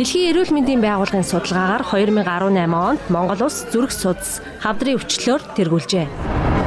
Дэлхийн 0.00 0.32
эрүүл 0.32 0.52
мэндийн 0.56 0.80
байгууллагын 0.80 1.28
судалгаагаар 1.28 1.84
2018 1.84 2.72
онд 2.72 3.02
Монгол 3.12 3.44
улс 3.44 3.68
зүрх 3.68 3.92
судас 3.92 4.40
хавдрын 4.64 4.96
өвчлөөр 4.96 5.44
тэргүүлжээ. 5.60 6.08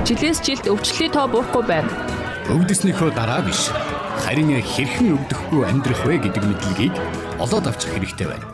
Жилээс 0.05 0.38
жилд 0.46 0.70
өвчлөлийн 0.70 1.18
тоо 1.18 1.25
буурахгүй 1.34 1.66
байна. 1.66 1.89
Өвдөснийхөө 2.54 3.09
дараа 3.18 3.41
биш. 3.41 3.73
Харин 4.21 4.54
хэрхэн 4.54 5.18
өвдөхгүй 5.18 5.66
амьдрах 5.66 6.02
вэ 6.05 6.21
гэдэг 6.21 6.43
мэдлэгийг 6.46 6.93
олоод 7.41 7.73
авчих 7.73 7.98
хэрэгтэй 7.98 8.30
байна. 8.30 8.46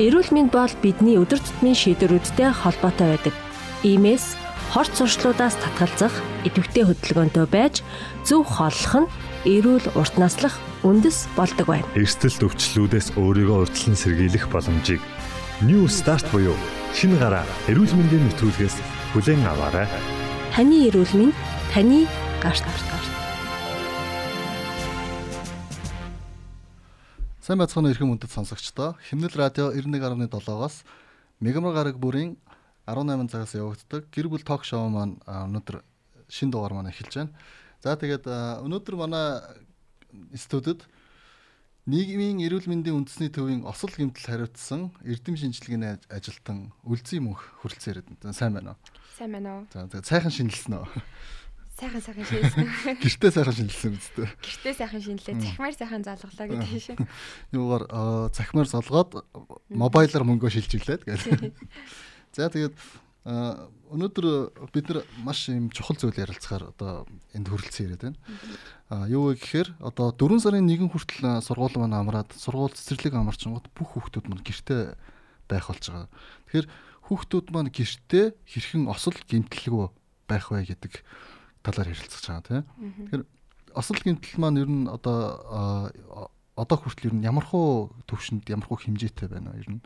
Эрүүл 0.00 0.32
мэнд 0.32 0.56
бол 0.56 0.72
бидний 0.80 1.20
өдөр 1.20 1.44
тутмын 1.44 1.76
шийдвэрүүдтэй 1.76 2.48
холбоотой 2.64 3.12
байдаг. 3.12 3.36
Иймээс 3.84 4.40
хорт 4.72 4.96
сурчлуудаас 4.96 5.60
татгалзах, 5.60 6.16
идэвхтэй 6.48 6.88
хөдөлгөөнтэй 6.88 7.44
байж 7.44 7.84
зөв 8.24 8.48
хооллох 8.48 9.04
нь 9.04 9.10
эрүүл 9.48 9.96
урт 9.96 10.20
наслах 10.20 10.60
үндэс 10.84 11.24
болдог 11.32 11.64
байна. 11.72 11.88
Эрсдэл 11.96 12.44
төвчлүүдээс 12.44 13.16
өөрийгөө 13.16 13.72
урьдчилан 13.72 13.96
сэргийлэх 13.96 14.52
боломжийг 14.52 15.00
New 15.64 15.88
Start 15.88 16.28
буюу 16.28 16.52
шинэ 16.92 17.16
гараа 17.16 17.48
эрүүл 17.64 17.88
мэндийн 17.88 18.20
нэвтрүүлгээс 18.28 18.76
бүлээн 19.16 19.40
аваарай. 19.48 19.88
Таны 20.52 20.92
эрүүл 20.92 21.14
мэнд 21.16 21.36
таны 21.72 22.04
гарт 22.44 22.68
авах. 22.68 23.08
Сайн 27.40 27.64
байцгаана 27.64 27.96
эрхэм 27.96 28.12
үндэт 28.12 28.36
сонсогчдоо. 28.36 29.00
Химнэл 29.08 29.32
радио 29.32 29.72
91.7-оос 29.72 30.84
Мегамар 31.40 31.72
гараг 31.72 31.96
бүрийн 31.96 32.36
18 32.84 33.32
цагаас 33.32 33.56
явагддаг 33.56 34.04
гэр 34.12 34.28
бүл 34.28 34.44
ток 34.44 34.68
шоу 34.68 34.92
маань 34.92 35.16
өнөөдөр 35.24 35.80
шин 36.28 36.52
дугаар 36.52 36.76
маань 36.76 36.92
эхэлж 36.92 37.24
байна. 37.24 37.32
За 37.80 37.96
тэгээд 37.96 38.28
өнөөдөр 38.60 38.96
манай 39.00 39.40
студид 40.36 40.84
нийгмийн 41.88 42.44
эрүүл 42.44 42.68
мэндийн 42.68 42.92
үндэсний 42.92 43.32
төвийн 43.32 43.64
осол 43.64 43.88
гэмтэл 43.88 44.28
хариуцсан 44.28 44.92
эрдэм 45.00 45.40
шинжилгээний 45.40 45.96
ажилтан 46.12 46.76
Үлзий 46.84 47.24
мөнх 47.24 47.40
хүрэлцэн 47.64 48.04
яриад. 48.04 48.36
Сайн 48.36 48.52
байна 48.52 48.76
уу? 48.76 48.78
Сайн 49.16 49.32
байна 49.32 49.50
уу? 49.58 49.64
За 49.72 49.88
тэгээд 49.88 50.06
сайхан 50.12 50.28
шинжилсэн 50.28 50.76
үү? 50.76 50.86
Сайхан 51.80 52.02
сайхан 52.04 52.26
шинжилсэн. 52.28 52.68
Гэртээ 53.00 53.30
сайхан 53.32 53.56
шинжилсэн 53.56 53.92
үстэй. 53.96 54.28
Гэртээ 54.28 54.74
сайхан 54.76 55.00
шинжилээ. 55.00 55.40
Цахимаар 55.40 55.74
сайхан 55.80 56.02
залглаа 56.04 56.46
гэдэг 56.52 56.80
шиг. 56.84 56.98
Юугаар 57.56 57.84
цахимаар 58.36 58.68
залгаад 58.68 59.10
мобайлаар 59.72 60.24
мөнгөө 60.28 60.52
шилжүүлээд 60.52 61.08
гэх. 61.08 61.24
За 62.36 62.52
тэгээд 62.52 62.76
өнөөдөр 63.24 64.26
бид 64.72 64.86
нар 64.88 65.04
маш 65.20 65.48
юм 65.52 65.68
чухал 65.68 65.96
зүйл 66.00 66.16
ярилцахаар 66.16 66.72
одоо 66.72 67.04
энд 67.36 67.52
хүрэлцэн 67.52 67.84
яриад 67.92 68.02
байна. 68.02 68.18
А 68.88 69.04
юу 69.04 69.28
вэ 69.28 69.36
гэхээр 69.36 69.76
одоо 69.76 70.16
4 70.16 70.40
сарын 70.40 70.64
1 70.64 70.88
хүртэл 70.88 71.44
сургууль 71.44 71.76
маань 71.76 72.00
амраад 72.00 72.32
сургууль 72.32 72.72
цэцэрлэг 72.72 73.12
амарчингууд 73.12 73.68
бүх 73.76 73.92
хүүхдүүд 73.92 74.24
маань 74.24 74.40
гэртээ 74.40 74.96
байх 75.52 75.68
болж 75.68 75.84
байгаа. 75.84 76.08
Тэгэхээр 76.48 76.68
хүүхдүүд 77.12 77.46
маань 77.52 77.68
гэртээ 77.68 78.24
хэрхэн 78.48 78.88
осол 78.88 79.16
гэмтэлгүй 79.28 79.86
байх 80.24 80.46
вэ 80.48 80.64
гэдэг 80.72 80.92
талаар 81.60 81.92
ярилцах 81.92 82.24
байгаа 82.24 82.46
тийм. 82.48 82.64
Тэгэхээр 83.04 83.24
осол 83.76 84.00
гэмтэл 84.00 84.40
маань 84.40 84.60
ер 84.64 84.70
нь 84.70 84.88
одоо 84.88 85.92
одоо 86.56 86.76
хүртэл 86.78 87.12
ер 87.12 87.14
нь 87.20 87.26
ямархуу 87.26 87.92
төвшөнд 88.08 88.48
ямархуу 88.48 88.80
хэмжээтэй 88.80 89.28
байна 89.28 89.54
ер 89.58 89.68
нь. 89.68 89.80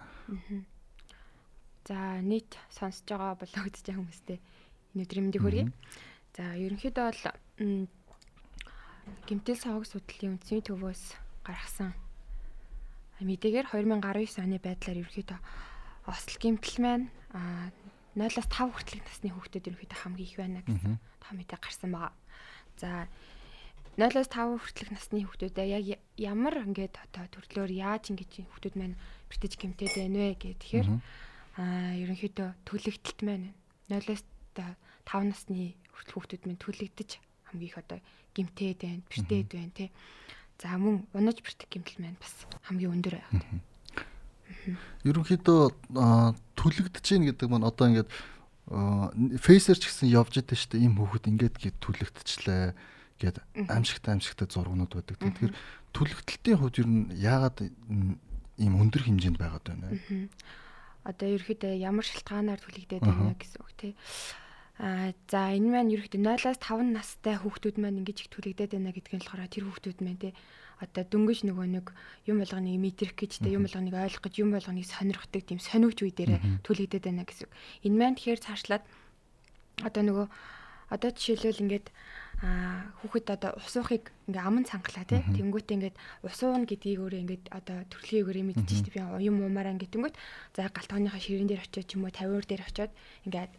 За 1.85 2.21
нийт 2.25 2.57
сонсож 2.73 3.05
байгаа 3.05 3.37
болгогдож 3.37 3.85
байгаа 3.85 4.01
хүмүүстээ 4.01 4.39
энэ 4.95 5.03
өдрийн 5.05 5.25
мэндийг 5.29 5.45
хүргэе. 5.45 5.67
За 6.33 6.45
ерөнхийдөө 6.57 7.05
бол 7.13 7.89
гимтэл 9.29 9.61
савг 9.61 9.85
судлалын 9.85 10.41
үндэсний 10.41 10.65
төвөөс 10.65 11.03
гаргасан. 11.45 11.93
Мэдээгээр 13.21 13.69
2019 13.69 14.41
оны 14.41 14.59
байдлаар 14.59 15.01
ерөнхийдөө 15.05 15.39
осол 16.09 16.37
гимтэл 16.41 16.79
маань 16.81 17.07
0-5 18.17 18.47
хүртэлх 18.49 19.05
насны 19.05 19.29
хүүхдүүд 19.33 19.69
ерөнхийдөө 19.69 19.99
хамгийн 20.01 20.29
их 20.29 20.37
байна 20.41 20.61
гэсэн 20.65 20.97
том 21.01 21.35
мэдээ 21.37 21.59
гарсан 21.59 21.91
байгаа. 21.93 22.13
За 22.81 23.09
0-5 23.99 24.61
хүртэлх 24.61 24.91
насны 24.93 25.25
хүүхдүүдээ 25.25 25.67
яг 25.71 26.01
ямар 26.19 26.55
ингээд 26.63 26.95
одоо 27.01 27.25
төрлөөр 27.31 27.73
яаж 27.75 28.11
ингэж 28.11 28.31
хүүхдүүд 28.45 28.75
маань 28.79 28.99
бэртэж 29.31 29.53
гимтээд 29.59 29.95
байна 29.99 30.19
вэ 30.19 30.35
гэх 30.39 30.59
тэгэхээр 30.59 30.89
аа 31.59 31.95
ерөнхийдөө 31.95 32.49
төлөгдөлт 32.67 33.21
маань 33.23 33.55
0-5 33.91 35.31
насны 35.31 35.75
хүртэл 35.95 36.15
хүүхдүүд 36.15 36.43
маань 36.47 36.63
төлөгдөж 36.63 37.11
хамгийн 37.51 37.71
их 37.71 37.79
одоо 37.79 37.99
гимтээд 38.35 38.81
байна, 38.83 39.03
бэртээд 39.07 39.49
байна 39.55 39.73
тий. 39.75 39.91
За 40.59 40.75
мөн 40.79 41.07
унаж 41.15 41.39
бэртэх 41.39 41.71
гимтэл 41.71 42.03
маань 42.03 42.19
бас 42.19 42.35
хамгийн 42.67 42.95
өндөр 42.99 43.23
байна. 43.23 43.63
Ерөнхийдөө 45.07 45.63
төлөгдөж 46.59 47.05
гин 47.07 47.31
гэдэг 47.31 47.49
маань 47.51 47.69
одоо 47.69 47.87
ингээд 47.87 48.11
фейсер 49.39 49.79
ч 49.79 49.87
гэсэн 49.87 50.11
явж 50.11 50.41
идэв 50.41 50.59
шүү 50.59 50.71
дээ. 50.75 50.85
Ийм 50.89 50.99
хүүхэд 50.99 51.31
ингээд 51.31 51.57
гээд 51.61 51.77
төлөгдчихлээ 51.79 52.65
гээд 53.21 53.37
аимшигтай 53.71 54.11
аимшигтай 54.17 54.47
зургнууд 54.49 54.91
байдаг. 54.91 55.21
Тэгэхээр 55.21 55.55
төлөгдөлтийн 55.95 56.59
хувьд 56.59 56.81
ер 56.83 56.89
нь 56.89 57.13
яагаад 57.15 57.59
ийм 58.59 58.75
өндөр 58.81 59.03
хэмжээнд 59.05 59.39
байгаад 59.39 59.65
байна 59.69 59.93
вэ? 59.93 60.27
Одоо 61.05 61.29
ерөөхдөө 61.37 61.73
ямар 61.79 62.05
шалтгаанаар 62.09 62.61
түлэгдээд 62.65 63.05
байна 63.05 63.37
гэсэн 63.37 63.61
үг 63.61 63.73
тий. 63.77 63.93
Аа 64.81 65.13
за 65.31 65.55
энэ 65.55 65.71
маань 65.71 65.95
ерөөхдөө 65.95 66.21
0-аас 66.21 66.59
5 66.59 66.97
настай 66.97 67.37
хүүхдүүд 67.39 67.77
маань 67.79 68.01
ингэж 68.03 68.27
их 68.27 68.29
түлэгдээд 68.33 68.75
байна 68.75 68.91
гэдгийг 68.91 69.23
болохоор 69.23 69.47
тэр 69.53 69.65
хүүхдүүд 69.69 69.99
маань 70.03 70.23
тий 70.25 70.33
одоо 70.83 71.05
дөнгөж 71.07 71.47
нөгөө 71.47 71.67
нэг 71.71 71.87
юм 72.27 72.43
болгоныг 72.43 72.79
мэдрэх 72.83 73.15
гэж 73.15 73.33
тий 73.47 73.55
юм 73.55 73.65
болгоныг 73.65 73.95
ойлгох 73.95 74.25
гэж 74.27 74.35
юм 74.43 74.51
болгоныг 74.51 74.87
сонирхдаг 74.89 75.43
тийм 75.47 75.61
сониуч 75.63 75.99
үе 76.03 76.11
дээр 76.11 76.43
түлэгдээд 76.67 77.05
байна 77.07 77.23
гэсэн 77.23 77.47
үг. 77.47 77.53
Энэ 77.87 77.99
маань 77.99 78.17
тэгэхээр 78.19 78.43
цаашлаад 78.43 78.85
одоо 79.87 80.03
нөгөө 80.03 80.27
одоо 80.91 81.11
жишээлбэл 81.15 81.63
ингээд 81.63 81.87
а 82.45 82.93
хүүхэд 83.01 83.41
одоо 83.41 83.51
ус 83.57 83.73
уухыг 83.73 84.13
ингээ 84.29 84.45
аман 84.45 84.69
цангалаа 84.69 85.09
тий. 85.09 85.25
Тэнгүүтээ 85.33 85.77
ингээд 85.81 85.97
ус 86.29 86.39
уун 86.45 86.69
гэдгийг 86.69 87.01
өөрөө 87.01 87.21
ингээд 87.25 87.45
одоо 87.57 87.89
төрлийн 87.89 88.21
өгөрөө 88.29 88.45
мэдчихэж 88.53 88.87
би 88.93 89.01
юм 89.25 89.41
уумаараа 89.41 89.73
ингээд 89.73 89.95
тэнгүүт 89.97 90.17
за 90.53 90.69
галтгооныхаа 90.69 91.25
ширэн 91.25 91.49
дээр 91.49 91.65
очиод 91.65 91.89
ч 91.89 91.97
юм 91.97 92.05
уу 92.05 92.13
тавиур 92.13 92.45
дээр 92.45 92.69
очиод 92.69 92.93
ингээд 93.25 93.53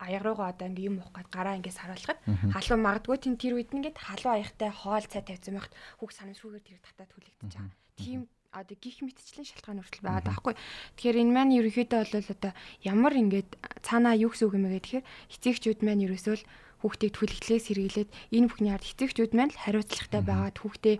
аяг 0.00 0.22
руугаа 0.24 0.48
одоо 0.56 0.66
ингээ 0.72 0.88
юм 0.88 0.96
уух 1.04 1.12
гээд 1.12 1.28
гараа 1.28 1.58
ингээ 1.60 1.76
саруулхад 1.76 2.18
халуун 2.56 2.82
магадгүй 2.82 3.18
тэн 3.20 3.36
тэр 3.36 3.52
үед 3.60 3.70
ингээд 3.76 4.00
халуун 4.00 4.34
аягтай 4.40 4.70
хоол 4.72 5.04
цай 5.04 5.22
тавьсан 5.22 5.54
байхад 5.60 5.76
хүүхд 6.00 6.16
санамсруугаар 6.16 6.64
тэр 6.64 6.80
татаад 6.80 7.12
хүлэгдэж 7.12 7.52
байгаа. 7.52 7.76
Тийм 8.00 8.20
одоо 8.52 8.76
гих 8.76 9.00
мэтчлэн 9.00 9.48
шалтгаан 9.48 9.80
хүртэл 9.80 10.04
байгаа 10.04 10.24
даахгүй. 10.28 10.54
Тэгэхээр 10.96 11.20
энэ 11.24 11.32
маань 11.32 11.56
ерөнхийдөө 11.56 12.00
бол 12.04 12.32
одоо 12.36 12.52
ямар 12.84 13.14
ингээд 13.16 13.50
цаанаа 13.80 14.14
юу 14.16 14.30
гэсэн 14.32 14.46
үг 14.48 14.56
юм 14.60 14.68
бэ 14.68 14.80
гэхээр 14.80 15.04
эцэгчүүд 15.32 15.80
маань 15.80 16.04
ерөөсөө 16.04 16.34
л 16.36 16.44
хүүхдийг 16.82 17.14
түлхлээс 17.14 17.70
сэргийлээд 17.70 18.10
энэ 18.34 18.48
бүхний 18.50 18.74
ард 18.74 18.90
эцэгчүүд 18.90 19.32
маань 19.38 19.54
л 19.54 19.62
хариуцлагатай 19.62 20.22
байгаад 20.26 20.56
хүүхдээ 20.58 20.96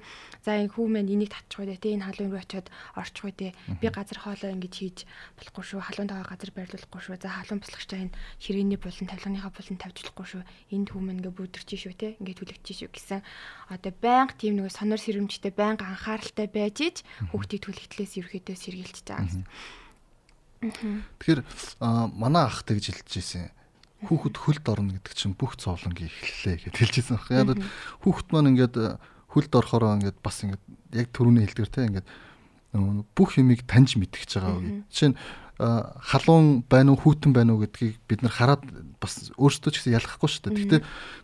за 0.46 0.50
энэ 0.62 0.70
хүү 0.70 0.86
маань 0.86 1.10
энийг 1.10 1.34
татчих 1.34 1.58
үү 1.58 1.74
те 1.82 1.98
энэ 1.98 2.06
халуун 2.06 2.30
руу 2.30 2.38
очиод 2.38 2.66
орчих 2.94 3.24
үү 3.26 3.34
те 3.34 3.48
би 3.82 3.86
газар 3.90 4.18
хоолоо 4.22 4.50
ингэж 4.54 4.74
хийж 4.78 4.98
болохгүй 5.42 5.64
шүү 5.66 5.80
халуун 5.82 6.08
тагаа 6.08 6.30
газар 6.30 6.50
байрлуулахгүй 6.54 7.00
шүү. 7.02 7.18
За 7.18 7.34
халуун 7.34 7.58
бослагчаа 7.58 7.98
энэ 8.06 8.14
хэрээний 8.38 8.78
булан 8.78 9.06
тавилганыхаа 9.10 9.50
булан 9.50 9.78
тавьж 9.82 9.96
болохгүй 10.06 10.26
шүү. 10.30 10.42
Энэ 10.70 10.86
хүү 10.86 11.02
маань 11.02 11.18
ингээ 11.18 11.34
бүдэрч 11.34 11.70
шүү 11.74 11.94
те 11.98 12.08
ингээ 12.22 12.38
түлэгч 12.38 12.66
шүү 12.78 12.90
гэсэн. 12.94 13.20
Одоо 13.74 13.92
байнга 13.98 14.38
тийм 14.38 14.62
нэг 14.62 14.70
сонор 14.70 15.02
сэрэмжтэй 15.02 15.50
байнга 15.50 15.90
анхааралтай 15.90 16.46
байж 16.46 16.78
ич 16.78 16.96
хүүхдийг 17.34 17.66
түлхтлээс 17.66 18.22
ерөөдөө 18.22 18.56
сэргийлж 18.56 19.02
байгаа 19.02 19.26
гэсэн. 19.26 19.44
Тэгэхээр 20.62 21.40
манай 22.14 22.46
ах 22.46 22.62
тэгж 22.62 22.94
хэлж 22.94 23.10
ирсэн 23.18 23.50
хүүхэд 24.08 24.36
хөлд 24.38 24.66
орно 24.66 24.94
гэдэг 24.98 25.14
чинь 25.14 25.34
бүх 25.38 25.54
зовлонгийн 25.58 26.10
эхлэлээ 26.10 26.56
гэж 26.66 26.74
хэлжсэн 26.74 27.16
баг. 27.18 27.30
Яг 27.30 27.62
хүүхэд 28.02 28.28
маань 28.34 28.50
ингээд 28.56 28.74
э, 28.78 28.98
хөлд 29.30 29.52
орохороо 29.54 29.96
ингээд 29.96 30.18
бас 30.20 30.42
ингээд 30.42 30.62
яг 30.92 31.08
түрүүний 31.14 31.46
хэлдгэр 31.46 31.70
те 31.70 31.86
ингээд 31.86 32.08
бүх 33.16 33.36
юмыг 33.38 33.62
таньж 33.68 34.00
мэдчихэж 34.00 34.30
байгаа 34.40 34.56
үг. 34.58 34.84
Жишээ 34.90 35.10
нь 35.12 35.16
э, 35.16 35.68
халуун 36.10 36.64
байна 36.66 36.96
уу 36.96 37.00
хүүтэн 37.00 37.32
байна 37.32 37.54
уу 37.54 37.62
гэдгийг 37.62 38.00
бид 38.08 38.20
нар 38.26 38.34
хараад 38.34 38.62
бас 38.98 39.30
өөрсдөө 39.38 39.70
ч 39.70 39.76
гэсэн 39.80 39.96
ялгахгүй 39.96 40.28
шүү 40.28 40.42
дээ. 40.50 40.56
Гэхдээ 40.56 40.80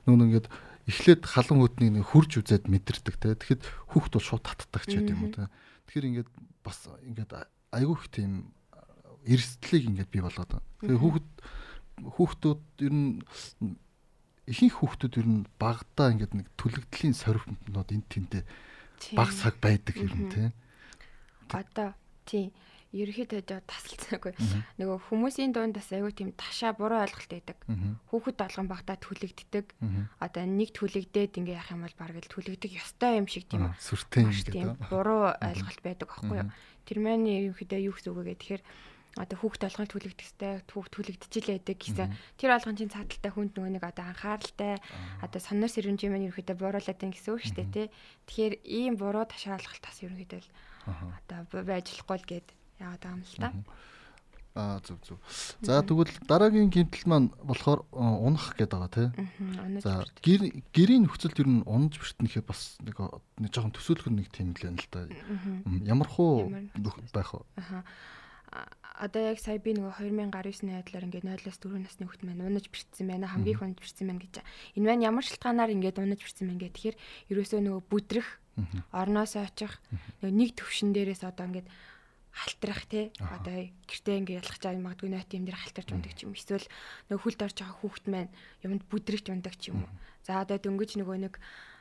нүүн 0.06 0.24
ингээд 0.28 0.46
эхлээд 0.88 1.22
халуун 1.28 1.60
хүүтнийг 1.64 1.92
нэг 2.00 2.04
хурж 2.08 2.40
үзээд 2.40 2.64
мэдэрдэг 2.68 3.16
те. 3.20 3.36
Тэгэхэд 3.36 3.62
хүүхд 3.92 4.12
бол 4.16 4.24
шууд 4.24 4.44
татдаг 4.44 4.84
ч 4.88 4.96
гэдэг 4.96 5.12
юм 5.12 5.24
уу 5.28 5.32
те. 5.36 5.48
Тэгэхээр 5.88 6.08
ингээд 6.08 6.30
бас 6.64 6.78
ингээд 7.04 7.32
айгүй 7.72 7.96
их 7.96 8.08
тийм 8.08 8.32
эрсдлийг 9.28 9.84
ингээд 9.88 10.12
бий 10.12 10.22
болгоод 10.24 10.48
байна. 10.48 10.64
Тэгэхээр 10.80 11.02
хүүхд 11.04 11.28
хүүхдүүд 12.04 12.62
ер 12.86 12.94
нь 12.94 13.10
ихэнх 14.48 14.76
хүүхдүүд 14.80 15.14
ер 15.20 15.28
нь 15.28 15.40
багадаа 15.60 16.12
ингээд 16.14 16.34
нэг 16.38 16.46
төлөгдлийн 16.56 17.14
сорилтнууд 17.16 17.88
энэ 17.92 18.08
тэнтэй 18.08 18.42
баг 19.14 19.30
цаг 19.34 19.54
байдаг 19.60 19.96
нь 19.98 20.32
тий. 20.32 20.48
Одоо 21.52 21.92
тий 22.24 22.52
ерөөхдөө 22.92 23.60
тасалцаагүй. 23.68 24.32
Нөгөө 24.80 24.98
хүмүүсийн 25.12 25.52
дунд 25.52 25.76
бас 25.76 25.92
айгүй 25.92 26.12
тийм 26.16 26.32
ташаа 26.32 26.72
буруу 26.72 27.04
ойлголт 27.04 27.28
байдаг. 27.28 27.58
Хүүхэд 28.08 28.36
болгон 28.40 28.68
багтаа 28.68 28.96
түлэгддэг. 28.96 29.76
Одоо 30.24 30.44
нэг 30.48 30.72
түлэгдээд 30.72 31.36
ингээ 31.36 31.60
яах 31.60 31.72
юм 31.76 31.84
бол 31.84 31.96
бараг 32.00 32.16
л 32.24 32.32
түлэгдэх 32.32 32.80
ёстой 32.80 33.20
юм 33.20 33.28
шиг 33.28 33.44
тийм 33.44 33.76
сүртэй 33.76 34.24
юм 34.24 34.32
тийм 34.32 34.68
буруу 34.88 35.36
ойлголт 35.36 35.80
байдаг 35.84 36.08
аахгүй 36.08 36.40
юу. 36.40 36.48
Тэр 36.88 36.98
маань 37.04 37.28
ерөөхдөө 37.28 37.80
юу 37.84 37.92
гэсэн 37.92 38.08
үг 38.08 38.24
вэ 38.24 38.34
гэхээр 38.40 38.62
одоо 39.18 39.36
хүүхд 39.38 39.60
толгойд 39.66 39.90
түлэгдэхтэй 39.90 40.52
хүүхд 40.70 40.92
түлэгдчихлээ 40.94 41.56
байдаг 41.58 41.78
гэсэн 41.82 42.08
тэр 42.38 42.50
болгон 42.54 42.78
чинь 42.78 42.94
цааталтай 42.94 43.32
хүнд 43.34 43.52
нөгөө 43.58 43.72
нэг 43.74 43.84
одоо 43.84 44.04
анхааралтай 44.06 44.78
одоо 45.18 45.40
сонор 45.42 45.70
сэрэмж 45.70 46.00
юм 46.06 46.14
ерөөхдөө 46.14 46.54
бууруулад 46.54 46.98
байгаа 47.02 47.14
гэсэн 47.18 47.34
үг 47.34 47.42
шүү 47.42 47.56
дээ 47.58 47.74
тий. 47.74 47.86
Тэгэхээр 48.30 48.54
ийм 48.62 48.94
буруу 48.94 49.26
ташаалгалт 49.26 49.82
бас 49.82 49.98
ерөөхдөө 50.06 50.40
одоо 50.86 51.38
байж 51.66 51.86
болохгүй 51.90 52.16
л 52.22 52.30
гээд 52.30 52.48
яваад 52.78 53.02
байгаа 53.02 53.18
юм 53.18 53.24
л 53.26 53.38
та. 53.42 53.50
Аа 54.58 54.82
зүг 54.82 54.98
зүг. 55.06 55.20
За 55.62 55.82
тэгвэл 55.86 56.10
дараагийн 56.26 56.70
гимтэл 56.70 57.06
маань 57.06 57.30
болохоор 57.42 57.86
унах 57.94 58.58
гэдэг 58.58 58.74
байгаа 58.74 58.90
тий. 58.90 59.08
За 59.82 60.02
гэр 60.22 60.50
гэрийн 60.74 61.06
нөхцөлд 61.06 61.38
ер 61.38 61.46
нь 61.46 61.62
унаж 61.62 61.94
бэртнэхээ 61.94 62.42
бас 62.42 62.74
нэг 62.82 62.98
нэг 63.38 63.50
жоохон 63.54 63.74
төсөөлөх 63.74 64.10
нэг 64.10 64.30
тийм 64.34 64.54
л 64.54 64.62
байна 64.62 64.82
л 64.82 64.90
да. 64.90 65.06
Ямар 65.86 66.08
хуу 66.10 66.50
байх 67.14 67.30
вэ? 67.38 67.42
Аа 67.54 67.86
одоо 68.98 69.22
яг 69.30 69.38
сая 69.38 69.62
би 69.62 69.76
нөгөө 69.76 70.02
2019 70.02 70.66
найдлаар 70.66 71.06
ингээд 71.06 71.26
0-аас 71.28 71.58
4 71.62 71.78
насны 71.78 72.04
хүүхд 72.08 72.22
маань 72.26 72.42
унаж 72.42 72.66
бэрцсэн 72.66 73.06
байна 73.06 73.30
хамгийн 73.30 73.54
их 73.54 73.62
унаж 73.62 73.78
бэрцсэн 73.78 74.06
байна 74.08 74.22
гэж. 74.24 74.34
Энэ 74.74 74.86
маань 74.88 75.06
ямар 75.06 75.24
шалтгаанаар 75.24 75.70
ингээд 75.70 76.02
унаж 76.02 76.20
бэрцсэн 76.24 76.46
байна 76.50 76.62
гэх 76.66 76.74
тэгэхээр 76.74 76.96
ерөөсөө 77.30 77.60
нөгөө 77.62 77.82
бүдрэх 77.86 78.28
орноос 78.90 79.32
очих 79.38 79.78
нөгөө 80.18 80.34
нэг 80.34 80.50
төвшин 80.58 80.90
дээрээс 80.90 81.22
одоо 81.22 81.46
ингээд 81.46 81.68
халтрах 82.34 82.82
те. 82.90 83.14
Одоо 83.18 83.70
гэртээ 83.86 84.18
ингээ 84.18 84.40
ялах 84.42 84.58
чаа 84.58 84.74
магадгүй 84.74 85.10
найт 85.14 85.30
юм 85.30 85.46
дээр 85.46 85.58
халтарч 85.58 85.88
ундаг 85.94 86.12
ч 86.18 86.26
юм 86.26 86.34
эсвэл 86.34 86.66
нөгөө 87.10 87.22
хүлд 87.22 87.40
орж 87.46 87.56
байгаа 87.62 87.78
хүүхэд 87.78 88.06
маань 88.10 88.30
юмд 88.66 88.82
бүдрэгч 88.90 89.26
ундаг 89.30 89.54
ч 89.58 89.70
юм 89.70 89.86
уу. 89.86 89.90
За 90.26 90.42
одоо 90.42 90.58
дөнгөж 90.58 90.98
нөгөө 90.98 91.16
нэг 91.22 91.34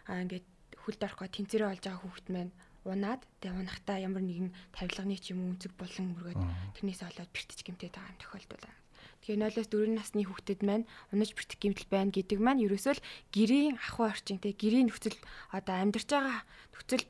ингээ 0.06 0.42
хүлд 0.86 1.02
орохгүй 1.02 1.30
тэнцэрээ 1.34 1.68
олж 1.74 1.84
байгаа 1.86 2.02
хүүхэд 2.06 2.28
маань 2.34 2.52
унаад 2.88 3.22
тэгээ 3.44 3.60
унахтаа 3.62 3.98
ямар 4.00 4.24
нэгэн 4.24 4.50
тавилганы 4.76 5.16
ч 5.20 5.36
юм 5.36 5.44
уу 5.44 5.52
үнцэг 5.56 5.72
болон 5.76 6.06
мөргөд 6.16 6.40
тэрнээс 6.76 7.02
болоод 7.04 7.30
бэртэж 7.32 7.60
гимтээд 7.64 7.94
байгаа 7.96 8.12
юм 8.16 8.20
тохиолдол 8.22 8.64
байна. 8.64 8.87
Тэгэхээр 9.26 9.42
0-оос 9.48 9.70
4 9.72 9.98
насны 9.98 10.22
хүүхдэд 10.26 10.62
маань 10.64 10.86
унаж 11.12 11.32
бэртэх 11.34 11.60
гэмтэл 11.60 11.90
байна 11.90 12.12
гэдэг 12.14 12.40
маань 12.40 12.64
ерөөсөө 12.64 12.94
л 12.98 13.06
гэрийн 13.34 13.76
ахуй 13.82 14.08
орчин 14.08 14.40
те 14.40 14.54
гэрийн 14.54 14.88
нөхцөл 14.88 15.18
одоо 15.52 15.76
амьдарч 15.78 16.08
байгаа 16.08 16.42
нөхцөл 16.78 17.06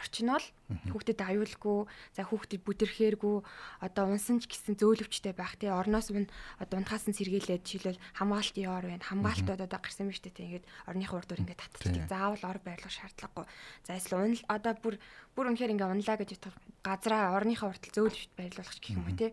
орчин 0.00 0.28
бол 0.32 0.46
хүүхдэд 0.90 1.20
аюулгүй 1.20 1.78
за 2.16 2.22
хүүхдэд 2.24 2.64
бүдэрхээргүй 2.64 3.36
одоо 3.84 4.04
унсан 4.08 4.40
ч 4.40 4.48
гэсэн 4.48 4.80
зөөлөвчтэй 4.80 5.36
байх. 5.36 5.60
Те 5.60 5.70
орноос 5.70 6.08
нь 6.08 6.30
одоо 6.56 6.80
унтахаас 6.80 7.04
нь 7.04 7.16
сэргийлээд 7.16 7.66
жишээлбэл 7.66 8.00
хамгаалтын 8.16 8.70
ор 8.72 8.86
байна. 8.88 9.04
Хамгаалтууд 9.04 9.60
одоо 9.60 9.80
гарсан 9.80 10.08
биз 10.08 10.24
дээ. 10.24 10.34
Те 10.34 10.44
ингээд 10.48 10.66
орныхын 10.88 11.16
урд 11.20 11.28
дүр 11.28 11.42
ингээд 11.44 11.60
татчих. 11.60 12.08
Заавал 12.08 12.44
ор 12.48 12.58
байрлах 12.64 12.92
шаардлагагүй. 12.92 13.44
За 13.84 13.98
эсвэл 14.00 14.24
унал 14.24 14.44
одоо 14.48 14.72
бүр 14.80 14.94
бүр 15.36 15.46
үнэхээр 15.52 15.74
ингээд 15.76 15.92
унлаа 15.92 16.16
гэж 16.16 16.30
бодох 16.40 16.56
газраа 16.80 17.36
орныхын 17.36 17.70
уртл 17.70 17.92
зөөлөвчт 17.92 18.32
байрлуулах 18.38 18.78
гэх 18.80 18.96
юм 18.96 19.04
уу 19.04 19.16
те 19.20 19.28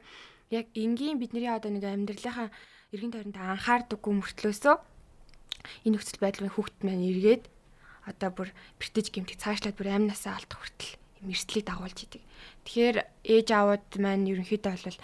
яг 0.52 0.68
энгийн 0.74 1.20
бидний 1.20 1.48
одоо 1.48 1.72
нэг 1.72 1.84
амьдралынхаа 1.84 2.50
эргэн 2.94 3.12
тойронд 3.12 3.38
анхаардаггүй 3.38 4.14
мөртлөөсөө 4.16 4.76
энэ 5.84 5.94
нөхцөл 5.96 6.24
байдлын 6.24 6.54
хүүхд 6.56 6.76
маань 6.88 7.08
эргээд 7.12 7.44
одоо 8.08 8.30
бүр 8.32 8.50
бэртэж 8.80 9.12
гэмтэх 9.12 9.38
цаашлаад 9.44 9.76
бүр 9.76 9.92
амнасаа 9.92 10.40
алдах 10.40 10.60
хүртэл 10.64 10.96
мэрслийг 11.28 11.66
дагуулж 11.68 12.00
идэг. 12.08 12.24
Тэгэхээр 12.64 12.98
ээж 13.28 13.48
аауд 13.52 13.88
маань 14.00 14.30
ерөнхийдөө 14.32 14.72
бол 14.72 15.00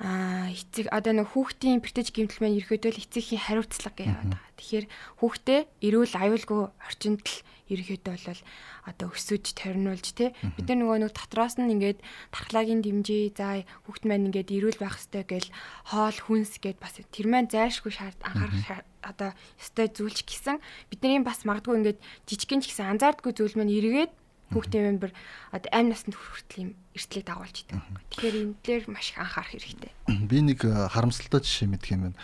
аа 0.00 0.48
эцэг 0.48 0.88
одоо 0.88 1.12
нэг 1.12 1.28
хүүхдийн 1.36 1.84
бэртэж 1.84 2.08
гэмтэл 2.16 2.40
маань 2.40 2.56
ерөөдөө 2.56 2.90
л 2.96 3.02
эцэгхийн 3.04 3.44
хариуцлага 3.44 3.96
гэж 4.00 4.08
яваад 4.08 4.32
байгаа. 4.32 4.56
Тэгэхээр 4.56 4.86
хүүхдээ 5.20 5.60
эрүүл 5.84 6.14
аюулгүй 6.16 6.60
орчинд 6.88 7.20
л 7.20 7.36
ерөөдөө 7.68 8.16
бол 8.16 8.42
одоо 8.88 9.08
өсөж 9.12 9.44
тойрнуулж 9.54 10.06
тий 10.16 10.32
бид 10.56 10.66
нар 10.66 10.78
нөгөө 10.80 10.98
нэг 11.04 11.12
дотроос 11.14 11.54
нь 11.60 11.70
ингээд 11.70 12.00
тархлагийн 12.34 12.80
дэмжээ 12.82 13.36
за 13.36 13.62
хүүхд 13.86 14.04
маань 14.08 14.32
ингээд 14.32 14.50
эрүүл 14.56 14.78
байх 14.80 14.96
хэрэгтэй 14.98 15.24
гэл 15.28 15.48
хоол 15.86 16.18
хүнс 16.18 16.52
гэд 16.58 16.78
бас 16.82 16.98
тэр 16.98 17.26
маань 17.30 17.52
зайлшгүй 17.52 17.92
шаард 17.94 18.18
анхаарах 18.24 18.82
одоо 19.04 19.30
ёстой 19.60 19.86
зүйлч 19.92 20.26
гэсэн 20.26 20.58
бидний 20.90 21.20
бас 21.22 21.46
магадгүй 21.46 21.76
ингээд 21.78 21.98
жижигэн 22.26 22.60
ч 22.64 22.72
гэсэн 22.72 22.98
анзаардгүй 22.98 23.32
зүйл 23.36 23.54
маань 23.56 23.70
эргээд 23.70 24.12
хүүхдийн 24.50 24.98
мембер 24.98 25.10
амь 25.52 25.90
насанд 25.90 26.14
хүртэл 26.18 26.62
юм 26.66 26.70
эртлийг 26.94 27.24
дагуулж 27.26 27.56
идэг. 27.62 27.78
Тэгэхээр 28.14 28.36
энэ 28.42 28.54
дээр 28.66 28.84
маш 28.90 29.14
их 29.14 29.18
анхаарах 29.18 29.54
хэрэгтэй. 29.54 29.92
Би 30.26 30.38
нэг 30.42 30.60
харамсалтай 30.66 31.40
жишээ 31.40 31.68
мэдх 31.70 31.90
юм 31.94 32.10
байна. 32.10 32.18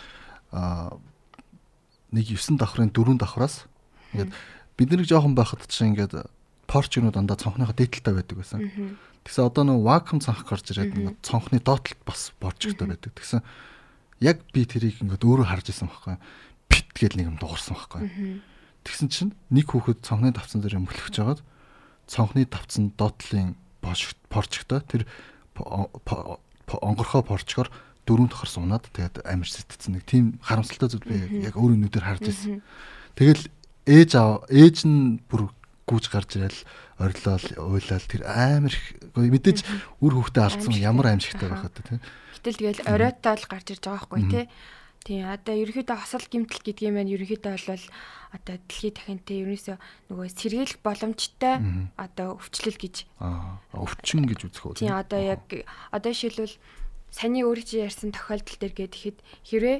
Аа 0.51 0.99
нэг 2.11 2.25
9 2.27 2.59
давхрын 2.59 2.91
4 2.91 3.19
давхраас 3.19 3.67
ингээд 4.13 4.31
бид 4.77 4.89
нэг 4.91 5.07
жоохон 5.07 5.35
байхад 5.35 5.67
чинь 5.67 5.95
ингээд 5.95 6.27
порчнууд 6.67 7.15
дандаа 7.15 7.39
цонхныхоо 7.39 7.75
дээдэлтэй 7.75 8.13
байдаг 8.15 8.37
байсан. 8.37 8.59
Тэгсэн 9.23 9.47
одоо 9.47 9.63
нэг 9.67 9.83
вакуум 9.83 10.23
цонх 10.23 10.47
гарч 10.47 10.71
ирээд 10.71 10.95
ингээд 10.95 11.19
цонхны 11.23 11.59
доотлолт 11.59 11.99
бас 12.07 12.31
борчгтой 12.39 12.87
байдаг. 12.87 13.11
Тэгсэн 13.15 13.43
яг 14.23 14.43
би 14.55 14.63
тэрийг 14.63 15.03
ингээд 15.03 15.23
өөрөө 15.23 15.47
харж 15.47 15.71
исэн 15.71 15.91
байхгүй. 15.91 16.15
Пит 16.71 16.87
гэл 16.95 17.17
нэг 17.19 17.27
юм 17.31 17.37
дуурсан 17.39 17.75
байхгүй. 17.75 18.39
Тэгсэн 18.87 19.07
чинь 19.11 19.31
нэг 19.51 19.67
хүүхэд 19.67 20.03
цонхны 20.03 20.31
давцан 20.31 20.63
дээр 20.63 20.79
мөлхөж 20.79 21.11
жагаад 21.11 21.43
цонхны 22.07 22.47
давцсан 22.47 22.91
доотлын 22.97 23.55
порчгтой 23.83 24.81
тэр 24.83 25.03
онгорхоо 25.55 27.23
порчгоор 27.23 27.69
дөрөв 28.07 28.31
тохор 28.31 28.49
сунаад 28.49 28.87
тэгээд 28.95 29.27
амир 29.27 29.47
сэтгцэн. 29.51 29.99
Нэг 29.99 30.03
тийм 30.07 30.39
харамсалтай 30.39 30.87
зүйл 30.87 31.07
би 31.07 31.43
яг 31.43 31.59
өөрийн 31.59 31.83
нүдээр 31.83 32.07
харж 32.07 32.31
ирсэн. 32.31 32.63
Тэгэл 33.19 33.43
ээж 33.83 34.11
аав 34.15 34.47
ээж 34.47 34.87
нь 34.87 35.19
бүр 35.27 35.51
гүйж 35.87 36.05
гарч 36.11 36.39
ирэл 36.39 36.61
орилол 36.99 37.45
уйлал 37.67 38.07
тэр 38.07 38.23
амир 38.27 38.75
мэдээж 39.15 39.63
үр 40.03 40.13
хөвгтө 40.19 40.39
алдсан 40.43 40.75
ямар 40.75 41.15
аимшигтай 41.15 41.47
байхад 41.51 41.75
тийм. 41.83 41.99
Гэтэл 42.35 42.59
тэгэл 42.59 42.81
оройтоо 42.87 43.35
л 43.35 43.45
гарч 43.47 43.67
ирж 43.75 43.83
байгаа 43.87 44.07
байхгүй 44.07 44.23
тий. 44.31 44.45
Тийм 45.07 45.23
одоо 45.31 45.55
ерөөхдөө 45.55 45.97
хосол 46.03 46.27
гимтэл 46.27 46.59
гэдгийг 46.67 46.91
маань 46.91 47.15
ерөөхдөө 47.15 47.55
бол 47.55 47.85
одоо 48.35 48.55
дэлхийд 48.59 48.95
дахинтэй 48.99 49.39
ерөөсөө 49.47 49.77
нөгөө 50.11 50.27
сэргийлэх 50.35 50.83
боломжтой 50.83 51.55
одоо 51.95 52.35
өвчлөл 52.35 52.75
гэж. 52.75 53.07
Аа 53.23 53.55
өвчин 53.71 54.27
гэж 54.27 54.51
үзэх 54.51 54.63
үү. 54.67 54.83
Тийм? 54.83 54.91
одоо 54.91 55.19
яг 55.23 55.47
одоо 55.95 56.11
жишээлбэл 56.11 56.59
саний 57.07 57.47
өөрөө 57.47 57.63
чи 57.63 57.79
ярьсан 57.87 58.11
тохиолдол 58.11 58.59
дээр 58.59 58.73
гэхэд 58.75 59.17
хэрвээ 59.47 59.77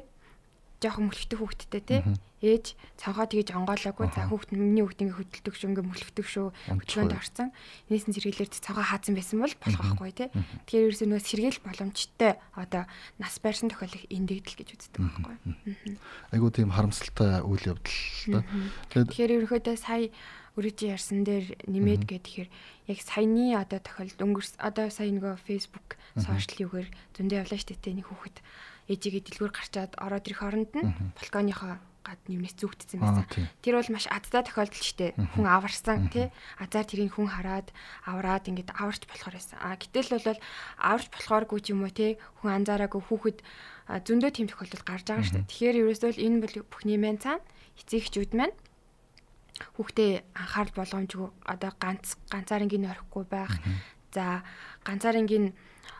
жоохон 0.81 1.09
мөлхтөх 1.09 1.39
хүүхдтэй 1.41 1.81
тий. 1.81 2.01
Ээж 2.37 2.77
цанхаа 3.01 3.25
тгийж 3.25 3.49
онгоолоогүй 3.49 4.13
за 4.13 4.29
хүүхд 4.29 4.53
миний 4.53 4.85
хүүхд 4.85 5.01
ингээ 5.09 5.17
хөдөлдөг 5.17 5.55
шүү 5.57 5.69
ингээ 5.73 5.89
мөлхтөг 5.89 6.27
шүү. 6.29 6.47
Хөдөлгөөнд 6.69 7.17
орсон. 7.17 7.49
Энэс 7.89 8.05
нь 8.05 8.13
сэргийлэр 8.13 8.53
цанхаа 8.53 8.85
хаацсан 8.85 9.17
байсан 9.17 9.41
бол 9.41 9.57
болох 9.57 9.81
байхгүй 9.97 10.13
тий. 10.13 10.29
Тэгэхээр 10.69 10.85
ерөөсөө 10.93 11.09
нөө 11.09 11.21
сэргийл 11.25 11.65
боломжтой 11.65 12.37
одоо 12.53 12.85
нас 13.17 13.35
байрсан 13.41 13.73
тохиолдол 13.73 14.05
эндэгдэл 14.05 14.53
гэж 14.53 14.69
үздэг 14.69 15.01
байхгүй 15.01 15.35
айгуу 16.31 16.51
тийм 16.53 16.69
харамсалтай 16.69 17.41
үйл 17.41 17.73
явдал 17.73 18.45
та. 18.45 18.45
Тэгэхээр 18.93 19.35
ерөөхдөө 19.41 19.75
сая 19.81 20.13
үрэж 20.57 20.77
ярьсан 20.89 21.21
дээр 21.21 21.53
нэмээд 21.69 22.09
гэхээр 22.09 22.49
яг 22.89 22.99
саяны 23.05 23.53
одоо 23.53 23.77
тохиолдол 23.77 24.25
өнгөрс 24.25 24.57
одоо 24.57 24.89
сая 24.89 25.13
нөгөө 25.13 25.37
Facebook 25.45 26.01
сошиал 26.17 26.65
юугаар 26.65 26.89
зөндөө 27.13 27.45
явлаа 27.45 27.59
шүү 27.61 27.77
дээ 27.77 28.01
нэг 28.01 28.09
хүүхэд 28.09 28.37
ээжигээ 28.87 29.23
дэлгүүр 29.27 29.53
гарчаад 29.53 29.93
ороод 29.99 30.27
ирэх 30.27 30.41
оронд 30.43 30.71
нь 30.75 30.87
балконыхоо 31.15 31.75
гад 32.07 32.23
нэмнээс 32.31 32.55
зүгтсэн 32.55 33.03
байсан. 33.03 33.27
Тэр 33.59 33.75
бол 33.75 33.91
маш 33.91 34.07
адтай 34.07 34.43
тохиолдол 34.47 34.79
штэ. 34.79 35.11
Хүн 35.35 35.43
аварсан 35.43 36.07
тий. 36.07 36.31
Азар 36.55 36.87
тэрийг 36.87 37.19
хүн 37.19 37.27
хараад 37.27 37.75
авраад 38.07 38.47
ингээд 38.47 38.71
аварч 38.79 39.03
болохоор 39.11 39.35
байсан. 39.35 39.59
А 39.59 39.75
гэтэл 39.75 40.15
бол 40.15 40.39
аварч 40.79 41.07
болохооргүй 41.11 41.59
ч 41.59 41.75
юм 41.75 41.83
уу 41.83 41.91
тий. 41.91 42.15
Хүн 42.39 42.63
анзаараагүй 42.63 43.01
хүүхэд 43.11 43.43
зөндөө 44.07 44.31
тийм 44.31 44.47
тохиолдол 44.47 44.87
гарч 44.87 45.05
байгаа 45.11 45.27
штэ. 45.27 45.43
Тэгэхээр 45.51 45.79
ерөөсөө 45.83 46.11
л 46.15 46.23
энэ 46.23 46.41
бол 46.47 46.55
бүхний 46.71 46.95
мэн 46.95 47.19
цаана 47.19 47.43
эцэгчүүд 47.75 48.31
маань 48.39 48.55
хүүхдээ 49.75 50.11
анхаарал 50.31 50.75
болгоомжгүй 50.79 51.29
одоо 51.43 51.71
ганц 51.75 52.15
ганцаарынгийн 52.31 52.87
орхихгүй 52.87 53.25
байх. 53.27 53.59
За 54.15 54.47
ганцаарынгийн 54.87 55.51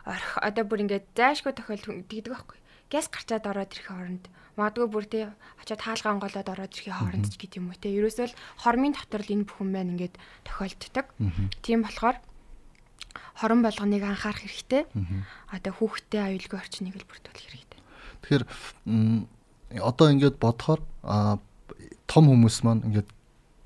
орхи 0.08 0.36
одоо 0.40 0.64
бүр 0.64 0.88
ингээд 0.88 1.06
зайшгүй 1.12 1.52
тохиолдол 1.52 2.06
тэгдэг 2.08 2.32
байхгүй 2.32 2.57
газ 2.88 3.06
гарчаад 3.12 3.44
ороод 3.46 3.72
ирэхин 3.72 3.92
хооронд 3.92 4.24
магадгүй 4.58 4.88
бүр 4.90 5.04
тий 5.06 5.24
очиад 5.60 5.80
хаалгаа 5.84 6.12
онголоод 6.18 6.48
ороод 6.48 6.72
ирэхин 6.74 6.96
хооронд 6.98 7.26
ч 7.30 7.34
гэдэг 7.38 7.60
юм 7.60 7.70
уу 7.70 7.78
тий 7.78 7.94
ерөөсөө 7.94 8.26
л 8.32 8.38
хормын 8.64 8.96
дотор 8.96 9.22
л 9.22 9.34
энэ 9.36 9.46
бүхэн 9.46 9.68
маань 9.70 9.92
ингээд 9.94 10.16
тохиолддог. 10.42 11.06
Тийм 11.62 11.86
болохоор 11.86 12.16
хорон 13.38 13.62
болгоныг 13.62 14.02
анхаарах 14.02 14.42
хэрэгтэй. 14.42 14.82
Одоо 15.54 15.72
хүүхдтэй 15.78 16.20
аюулгүй 16.26 16.58
орчныг 16.58 16.96
л 16.98 17.06
бүрдүүлэх 17.06 17.46
хэрэгтэй. 17.46 17.80
Тэгэхээр 18.26 18.44
одоо 19.84 20.06
ингээд 20.10 20.36
бодохоор 20.42 20.80
том 22.10 22.24
хүмүүс 22.26 22.56
маань 22.66 22.82
ингээд 22.88 23.08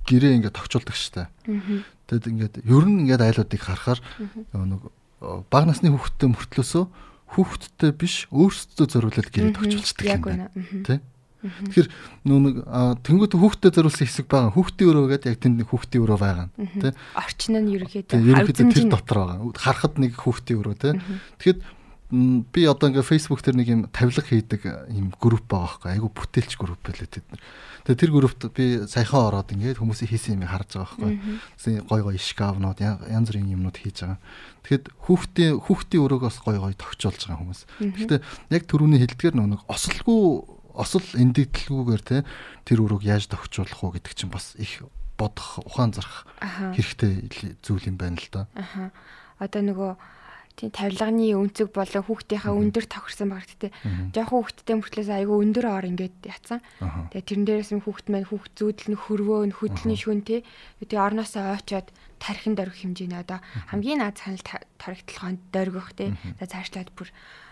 гэрээ 0.04 0.36
ингээд 0.42 0.56
тогтчулдаг 0.58 0.96
штэ. 0.98 1.30
Тэгэд 2.10 2.26
ингээд 2.28 2.54
ер 2.68 2.84
нь 2.84 3.08
ингээд 3.08 3.22
айлуудыг 3.22 3.62
харахаар 3.64 4.00
нэг 4.52 4.82
бага 5.48 5.70
насны 5.70 5.88
хүүхдтэй 5.94 6.28
мөртлөөсөө 6.28 6.84
хүүхдтэй 7.32 7.92
биш 7.96 8.28
өөрсдөө 8.28 8.86
зориулаад 8.92 9.28
гэрээ 9.32 9.56
тохиолчдаг 9.56 10.06
юм 10.06 10.22
байна. 10.22 10.46
Тэ? 10.84 11.00
Тэгэхээр 11.42 11.88
нөө 12.22 12.38
нэг 12.38 12.56
тэнгуүт 13.02 13.34
хүүхдэд 13.34 13.74
зориулсан 13.74 14.06
хэсэг 14.06 14.26
байгаа. 14.30 14.54
Хүүхдийн 14.54 14.88
өрөө 14.94 15.06
гэдэг 15.10 15.30
яг 15.34 15.40
тэнд 15.42 15.56
нэг 15.58 15.68
хүүхдийн 15.74 16.02
өрөө 16.06 16.18
байгаа. 16.22 16.46
Тэ? 16.54 16.94
Орчин 17.18 17.54
нь 17.58 17.72
ерөөхдөө 17.82 18.14
ерөөхдөө 18.14 18.70
тэр 18.70 18.86
дотор 18.86 19.18
байгаа. 19.26 19.38
Харахад 19.58 19.94
нэг 19.98 20.12
хүүхдийн 20.22 20.58
өрөө 20.62 20.76
тэ. 20.78 21.02
Тэгэхэд 21.42 21.58
би 22.12 22.68
одоо 22.68 22.92
ингээ 22.92 23.08
Facebook 23.08 23.40
дээр 23.40 23.56
нэг 23.56 23.68
юм 23.72 23.82
тавилга 23.88 24.20
хийдэг 24.20 24.68
юм 24.92 25.16
групп 25.16 25.48
байгаа 25.48 25.80
байхгүй. 25.80 25.90
Айгу 25.96 26.08
бүтээлч 26.12 26.60
групп 26.60 26.84
байлээ 26.84 27.08
тэд 27.08 27.24
нар. 27.32 27.40
Тэгээ 27.88 28.00
тэр 28.04 28.12
группт 28.12 28.42
би 28.52 28.84
саяхан 28.84 29.32
ороод 29.32 29.48
ингээд 29.56 29.80
хүмүүсийн 29.80 30.12
хийсэн 30.12 30.36
юм 30.36 30.44
харж 30.44 30.76
байгаа 30.76 31.08
байхгүй. 31.08 31.80
Гой 31.88 32.00
гой 32.04 32.16
шкафнууд 32.20 32.84
янз 32.84 33.28
бүрийн 33.32 33.56
юмнууд 33.56 33.80
хийж 33.80 34.04
байгаа. 34.04 34.20
Тэгэхэд 34.60 34.84
хүүхдийн 35.08 35.52
хүүхдийн 35.56 36.04
өрөөгөөс 36.04 36.36
гой 36.44 36.56
гой 36.60 36.74
тогтчулж 36.76 37.16
байгаа 37.16 37.40
хүмүүс. 37.40 37.60
Гэхдээ 37.80 38.20
яг 38.52 38.62
түрүүний 38.68 39.00
хэлдгээр 39.00 39.34
нэг 39.40 39.64
осолгүй 39.72 40.44
осол 40.76 41.06
эндэгдэлгүйгээр 41.16 42.02
те 42.04 42.28
тэр 42.68 42.84
өрөөг 42.84 43.08
яаж 43.08 43.32
тохижуулах 43.32 43.80
уу 43.80 43.96
гэдэг 43.96 44.12
чинь 44.12 44.32
бас 44.32 44.52
их 44.60 44.84
бодох 45.16 45.64
ухаан 45.64 45.92
зарах 45.96 46.28
хэрэгтэй 46.40 47.56
зүйл 47.64 47.88
юм 47.88 47.96
байна 47.96 48.20
л 48.20 48.28
да. 48.32 48.48
Аха. 48.56 48.92
Одоо 49.40 49.62
нөгөө 49.64 49.90
тийм 50.56 50.70
тавилганы 50.70 51.32
өнцөг 51.32 51.72
болон 51.72 52.04
хүүхдийнхаа 52.04 52.52
өндөр 52.52 52.84
тохирсон 52.86 53.28
баг 53.32 53.48
гэдэг. 53.48 53.72
Жохон 54.12 54.36
хүүхдтэй 54.44 54.76
мөртлөөс 54.76 55.10
айгүй 55.10 55.36
өндөр 55.42 55.66
ор 55.66 55.86
ингээд 55.88 56.16
яцсан. 56.28 56.60
Тэгээ 57.10 57.26
тэрэн 57.26 57.44
дээрээс 57.48 57.72
нь 57.72 57.84
хүүхд 57.84 58.06
маань 58.12 58.28
хүүхд 58.28 58.52
зүүдэл 58.60 58.90
нь 58.92 59.00
хөрвөө 59.00 59.40
нь 59.48 59.56
хөдөлний 59.56 59.98
шүн 59.98 60.20
тий. 60.22 60.44
Тэгээ 60.84 61.00
орноосоо 61.00 61.56
ойчоод 61.56 61.88
тархин 62.20 62.54
дөрөх 62.54 62.78
хэмжээний 62.84 63.18
одоо 63.18 63.40
хамгийн 63.72 64.04
наад 64.04 64.20
санал 64.20 64.44
таригдлахын 64.78 65.40
дөргөх 65.50 65.96
тий. 65.96 66.14
За 66.38 66.46
цаашлаад 66.46 66.92
бүр 66.94 67.08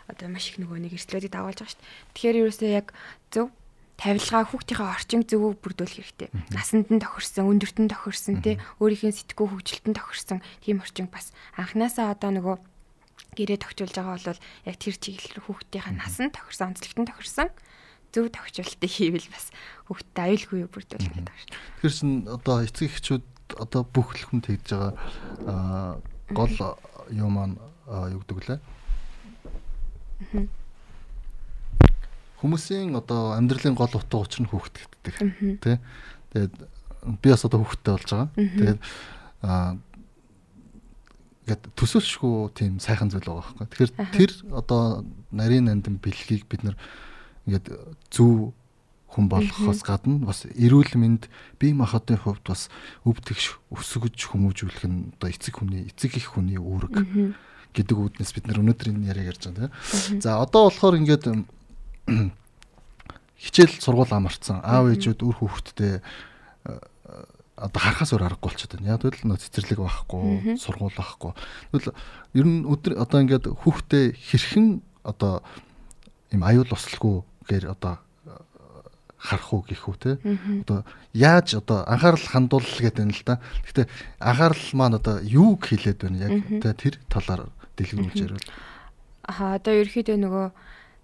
одоо 0.07 0.29
маш 0.29 0.53
их 0.53 0.61
нөгөө 0.61 0.79
нэг 0.85 0.95
эрсдлүүдийг 0.95 1.33
дагуулж 1.35 1.59
байгаа 1.59 1.73
шүү 1.75 1.81
дээ. 1.83 1.91
Тэгэхээр 2.15 2.41
ерөөсөө 2.45 2.71
яг 2.71 2.87
зөв 3.35 3.49
тавилгаа 4.01 4.49
хүүхдийнхээ 4.49 4.95
орчин 4.97 5.23
зөвөг 5.29 5.61
бүрдүүлэх 5.61 5.97
хэрэгтэй. 6.01 6.29
Насанд 6.57 6.89
нь 6.89 7.05
тохирсон, 7.05 7.53
өндөрт 7.53 7.79
нь 7.85 7.93
тохирсон 7.93 8.41
тий 8.41 8.57
өөрийнхөө 8.81 9.13
сэтгүү 9.13 9.47
хөгжилтөнд 9.53 9.99
тохирсон 10.01 10.41
тийм 10.65 10.81
орчин 10.81 11.13
бас 11.13 11.37
анханасаа 11.61 12.17
одоо 12.17 12.33
нөгөө 12.33 12.57
гэрээ 13.37 13.59
тогтуулж 13.61 13.95
байгаа 13.95 14.17
бол 14.19 14.41
яг 14.67 14.77
тэр 14.81 14.97
чиглэл 14.99 15.35
рүү 15.39 15.45
хүүхдийнхээ 15.47 15.95
насанд 15.97 16.35
тохирсон, 16.35 16.75
онцлогтод 16.75 17.09
тохирсон 17.11 17.49
зөв 18.11 18.27
тохиолтыг 18.35 18.91
хийвэл 18.91 19.29
бас 19.31 19.55
хүүхдэд 19.87 20.19
аюулгүй 20.19 20.67
бүрдүүлэх 20.67 21.15
гэдэг 21.15 21.31
байна. 21.31 21.55
Тэгэхээр 21.79 21.95
чин 21.95 22.13
одоо 22.27 22.57
эцэг 22.67 22.91
эхчүүд 22.91 23.25
одоо 23.59 23.83
бүх 23.87 24.19
хүн 24.19 24.43
тэгж 24.43 24.67
байгаа 24.75 26.03
гол 26.35 26.55
юу 27.15 27.31
маань 27.31 27.55
юу 27.87 28.23
гэдэг 28.27 28.39
лээ 28.51 28.61
Хүмүүсийн 32.41 32.97
одоо 32.97 33.37
амьдралын 33.37 33.77
гол 33.77 33.93
утга 33.93 34.25
учир 34.25 34.45
нь 34.45 34.49
хүүхэд 34.49 34.77
гэдэг. 34.81 35.15
Тэ. 35.61 35.77
Тэгээд 36.33 36.55
би 37.21 37.29
бас 37.29 37.45
одоо 37.45 37.61
хүүхэдтэй 37.61 37.93
болж 37.93 38.09
байгаа. 38.09 38.29
Тэгээд 38.33 38.81
аа 39.45 39.77
гэт 41.51 41.67
төсөөлшгүй 41.75 42.55
тийм 42.55 42.79
сайхан 42.79 43.11
зүйл 43.11 43.27
байгаа 43.27 43.43
байхгүй. 43.59 43.67
Тэгэхээр 43.67 43.93
тэр 44.15 44.31
одоо 44.55 45.03
нарийн 45.35 45.67
нандин 45.67 45.99
бэлгийг 45.99 46.47
бид 46.47 46.63
нар 46.63 46.79
ингээд 47.51 47.75
зөв 48.15 48.55
хүн 49.11 49.27
болохоос 49.27 49.83
гадна 49.83 50.23
бас 50.23 50.47
эрүүл 50.47 50.95
мэнд 50.95 51.27
бие 51.59 51.75
махбодын 51.75 52.23
хувьд 52.23 52.47
бас 52.47 52.71
өвдөгч 53.03 53.59
өсгөж 53.75 54.15
хүмүүжүүлэх 54.31 54.87
нь 54.87 55.11
одоо 55.19 55.29
эцэг 55.35 55.59
хүний 55.59 55.91
эцэг 55.91 56.15
их 56.15 56.39
хүний 56.39 56.63
үүрэг 56.63 57.35
гэдэг 57.75 57.97
үүднээс 57.99 58.33
бид 58.39 58.47
нар 58.47 58.63
өнөөдөр 58.63 58.95
энэ 58.95 59.11
яриаг 59.11 59.35
ярьж 59.35 59.51
байгаа 59.51 59.71
тийм. 59.75 60.23
За 60.23 60.39
одоо 60.39 60.71
болохоор 60.71 61.03
ингээд 61.03 61.27
хичээл 63.41 63.83
сургууль 63.83 64.15
амарцсан 64.15 64.63
аав 64.63 64.95
ээжүүд 64.95 65.21
үр 65.27 65.37
хүүхдтэй 65.43 65.99
э, 65.99 66.79
одоо 67.61 67.81
харахаас 67.81 68.13
өөр 68.17 68.25
аргагүй 68.25 68.49
болчиход 68.49 68.81
байна. 68.81 68.97
Яг 68.97 69.05
л 69.05 69.29
нөө 69.29 69.39
цэцэрлэг 69.45 69.81
байхгүй, 69.85 70.57
сургууль 70.57 70.97
байхгүй. 70.97 71.33
Тэгвэл 71.71 71.93
ер 72.41 72.47
нь 72.49 72.65
өдөр 72.65 72.97
одоо 72.97 73.19
ингээд 73.21 73.47
хүүхдээ 73.53 74.05
хэрхэн 74.17 74.67
одоо 75.05 75.45
им 76.33 76.43
аюул 76.43 76.73
ослгүй 76.73 77.23
гээр 77.49 77.71
одоо 77.77 78.01
харах 79.21 79.53
уу 79.53 79.63
гэх 79.69 79.85
үү 79.85 79.97
те 80.01 80.13
одоо 80.65 80.85
яаж 81.13 81.61
одоо 81.61 81.85
анхаарал 81.85 82.25
хандуулах 82.25 82.81
гэдэг 82.81 83.05
юм 83.05 83.13
л 83.13 83.23
да. 83.29 83.37
Гэхдээ 83.69 83.87
анхаарал 84.17 84.67
маань 84.73 84.97
одоо 84.97 85.21
юуг 85.21 85.69
хэлээд 85.69 85.99
байна 86.01 86.19
яг 86.25 86.33
тэр 86.81 86.97
талаар 87.13 87.53
дэлгэрүүлж 87.77 88.17
ярил. 88.25 88.41
Аа 89.29 89.61
одоо 89.61 89.77
ерөөхдөө 89.77 90.17
нөгөө 90.17 90.47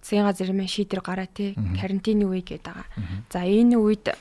засгийн 0.01 0.25
газар 0.25 0.51
маань 0.57 0.73
шийдвэр 0.73 1.03
гараа 1.05 1.29
тий 1.29 1.53
карантины 1.77 2.25
үе 2.25 2.41
гэдэг 2.41 2.65
байгаа. 2.65 2.87
За 3.29 3.45
энэ 3.45 3.77
үед 3.77 4.17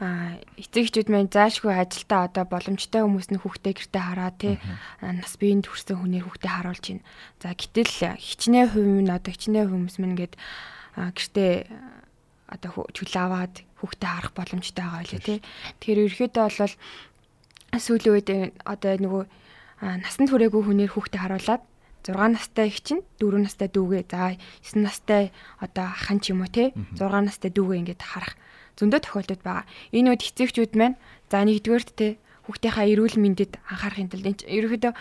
а 0.00 0.40
эцэгчүүд 0.56 1.12
маань 1.12 1.28
заашгүй 1.28 1.76
ажилдаа 1.76 2.32
одоо 2.32 2.48
боломжтой 2.48 3.04
хүмүүс 3.04 3.28
нь 3.28 3.42
хүүхдээ 3.44 3.74
гэртээ 3.76 4.00
хараа 4.00 4.32
тий 4.32 4.56
нас 5.04 5.36
биеинд 5.36 5.68
хүрсэн 5.68 6.00
хүнээр 6.00 6.24
хүүхдээ 6.24 6.52
харуулж 6.56 6.84
байна. 6.88 7.04
За 7.44 7.52
гэтэл 7.52 8.16
хичнээн 8.16 8.68
хувь 8.72 8.88
нь 9.04 9.12
одоо 9.12 9.28
хичнээн 9.28 9.68
хүмүүс 9.68 9.96
мэн 10.00 10.16
гээд 10.16 10.34
гэртээ 10.96 11.52
одоо 12.48 12.70
чүл 12.96 13.12
аваад 13.12 13.54
хүүхдээ 13.84 14.08
харах 14.08 14.32
боломжтой 14.32 14.84
байгаа 14.88 15.00
байлээ 15.04 15.20
тий. 15.20 15.38
Тэгэхээр 15.84 16.04
ерөөхдөө 16.08 16.44
бол 16.48 16.74
сүүлийн 17.76 18.14
үед 18.16 18.28
одоо 18.64 18.92
нөгөө 19.04 19.22
насанд 20.00 20.28
хүрээгүй 20.32 20.62
хүнээр 20.64 20.90
хүүхдээ 20.96 21.20
харуулад 21.20 21.62
6 22.00 22.16
настай 22.16 22.72
их 22.72 22.80
чинь 22.80 23.04
4 23.20 23.44
настай 23.44 23.68
дүүгээ. 23.68 24.04
За 24.08 24.32
9 24.64 24.80
настай 24.80 25.28
одоо 25.60 25.92
ахын 25.92 26.18
ч 26.24 26.32
юм 26.32 26.40
уу 26.40 26.48
те 26.48 26.72
6 26.96 27.04
настай 27.04 27.52
дүүгээ 27.52 27.80
ингээд 27.84 28.00
харах 28.00 28.34
зөндөө 28.80 29.00
тохиолдод 29.04 29.40
байгаа. 29.44 29.68
Энэ 29.92 30.16
үед 30.16 30.24
эцэгчүүд 30.24 30.72
маань 30.74 30.96
за 31.28 31.44
нэгдүгээрт 31.44 31.90
те 31.94 32.16
хүүхдийнхаа 32.48 32.88
эрүүл 32.88 33.16
мэндэд 33.20 33.52
анхаарахын 33.68 34.10
тулд 34.10 34.26
энэ 34.26 34.48
ерөөхдөө 34.48 34.92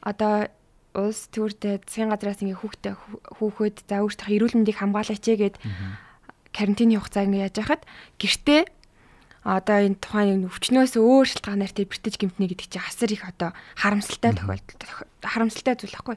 одоо 0.00 0.48
улс 0.96 1.28
төрдөө 1.28 1.84
засгийн 1.84 2.10
газраас 2.10 2.40
ингээ 2.40 2.56
хүүхдээ 2.56 2.94
хүүхэд 3.36 3.76
за 3.84 4.00
өөртөө 4.00 4.32
эрүүл 4.32 4.56
мэндийг 4.56 4.80
хамгаалаач 4.80 5.20
гэгээд 5.20 5.56
карантины 6.56 6.96
хугацаа 6.96 7.28
ингээ 7.28 7.44
яаж 7.44 7.56
яхад 7.60 7.82
гэртээ 8.16 8.62
одоо 9.44 9.78
энэ 9.78 10.00
тухайн 10.00 10.48
өвчнөөс 10.48 10.96
өөр 10.96 11.26
шалтгаанаар 11.28 11.70
тэр 11.70 11.86
бэртэж 11.86 12.14
гэмтнэ 12.18 12.50
гэдэг 12.50 12.66
чинь 12.66 12.82
асар 12.82 13.12
их 13.12 13.22
одоо 13.22 13.54
харамсалтай 13.78 14.34
тохиолдол 14.34 14.90
харамсалтай 15.22 15.74
зүйл 15.78 15.94
байхгүй. 15.94 16.16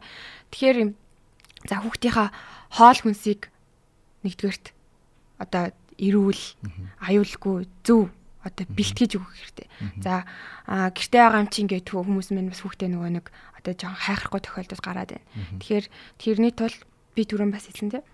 Тэгэхээр 0.49 0.77
юм 0.81 0.91
за 1.69 1.77
хүүхдийнхаа 1.83 2.33
хоол 2.73 2.99
хүнсийг 3.05 3.53
нэгдүгээрт 4.25 4.65
одоо 5.43 5.69
эрүүл 5.99 6.43
аюулгүй 7.03 7.67
зөв 7.83 8.09
одоо 8.43 8.65
бэлтгэж 8.71 9.11
өгөх 9.19 9.35
хэрэгтэй. 9.35 9.67
За 9.99 10.23
гэртээ 10.65 11.21
байгаа 11.21 11.43
юм 11.43 11.51
чинь 11.51 11.67
ингээд 11.67 11.91
хүмүүс 11.91 12.31
мань 12.31 12.49
бас 12.49 12.63
хүүхдээ 12.63 12.89
нөгөө 12.95 13.11
нэг 13.19 13.25
одоо 13.59 13.73
жоохон 13.75 13.99
хайхрахгүй 13.99 14.41
тохиолдол 14.41 14.83
гараад 14.83 15.11
байна. 15.11 15.27
Тэгэхээр 15.59 15.85
тэрний 16.23 16.53
тул 16.55 16.75
би 17.15 17.21
түрүүн 17.27 17.51
бас 17.51 17.67
хэлсэн 17.67 17.91
тийм 17.91 18.05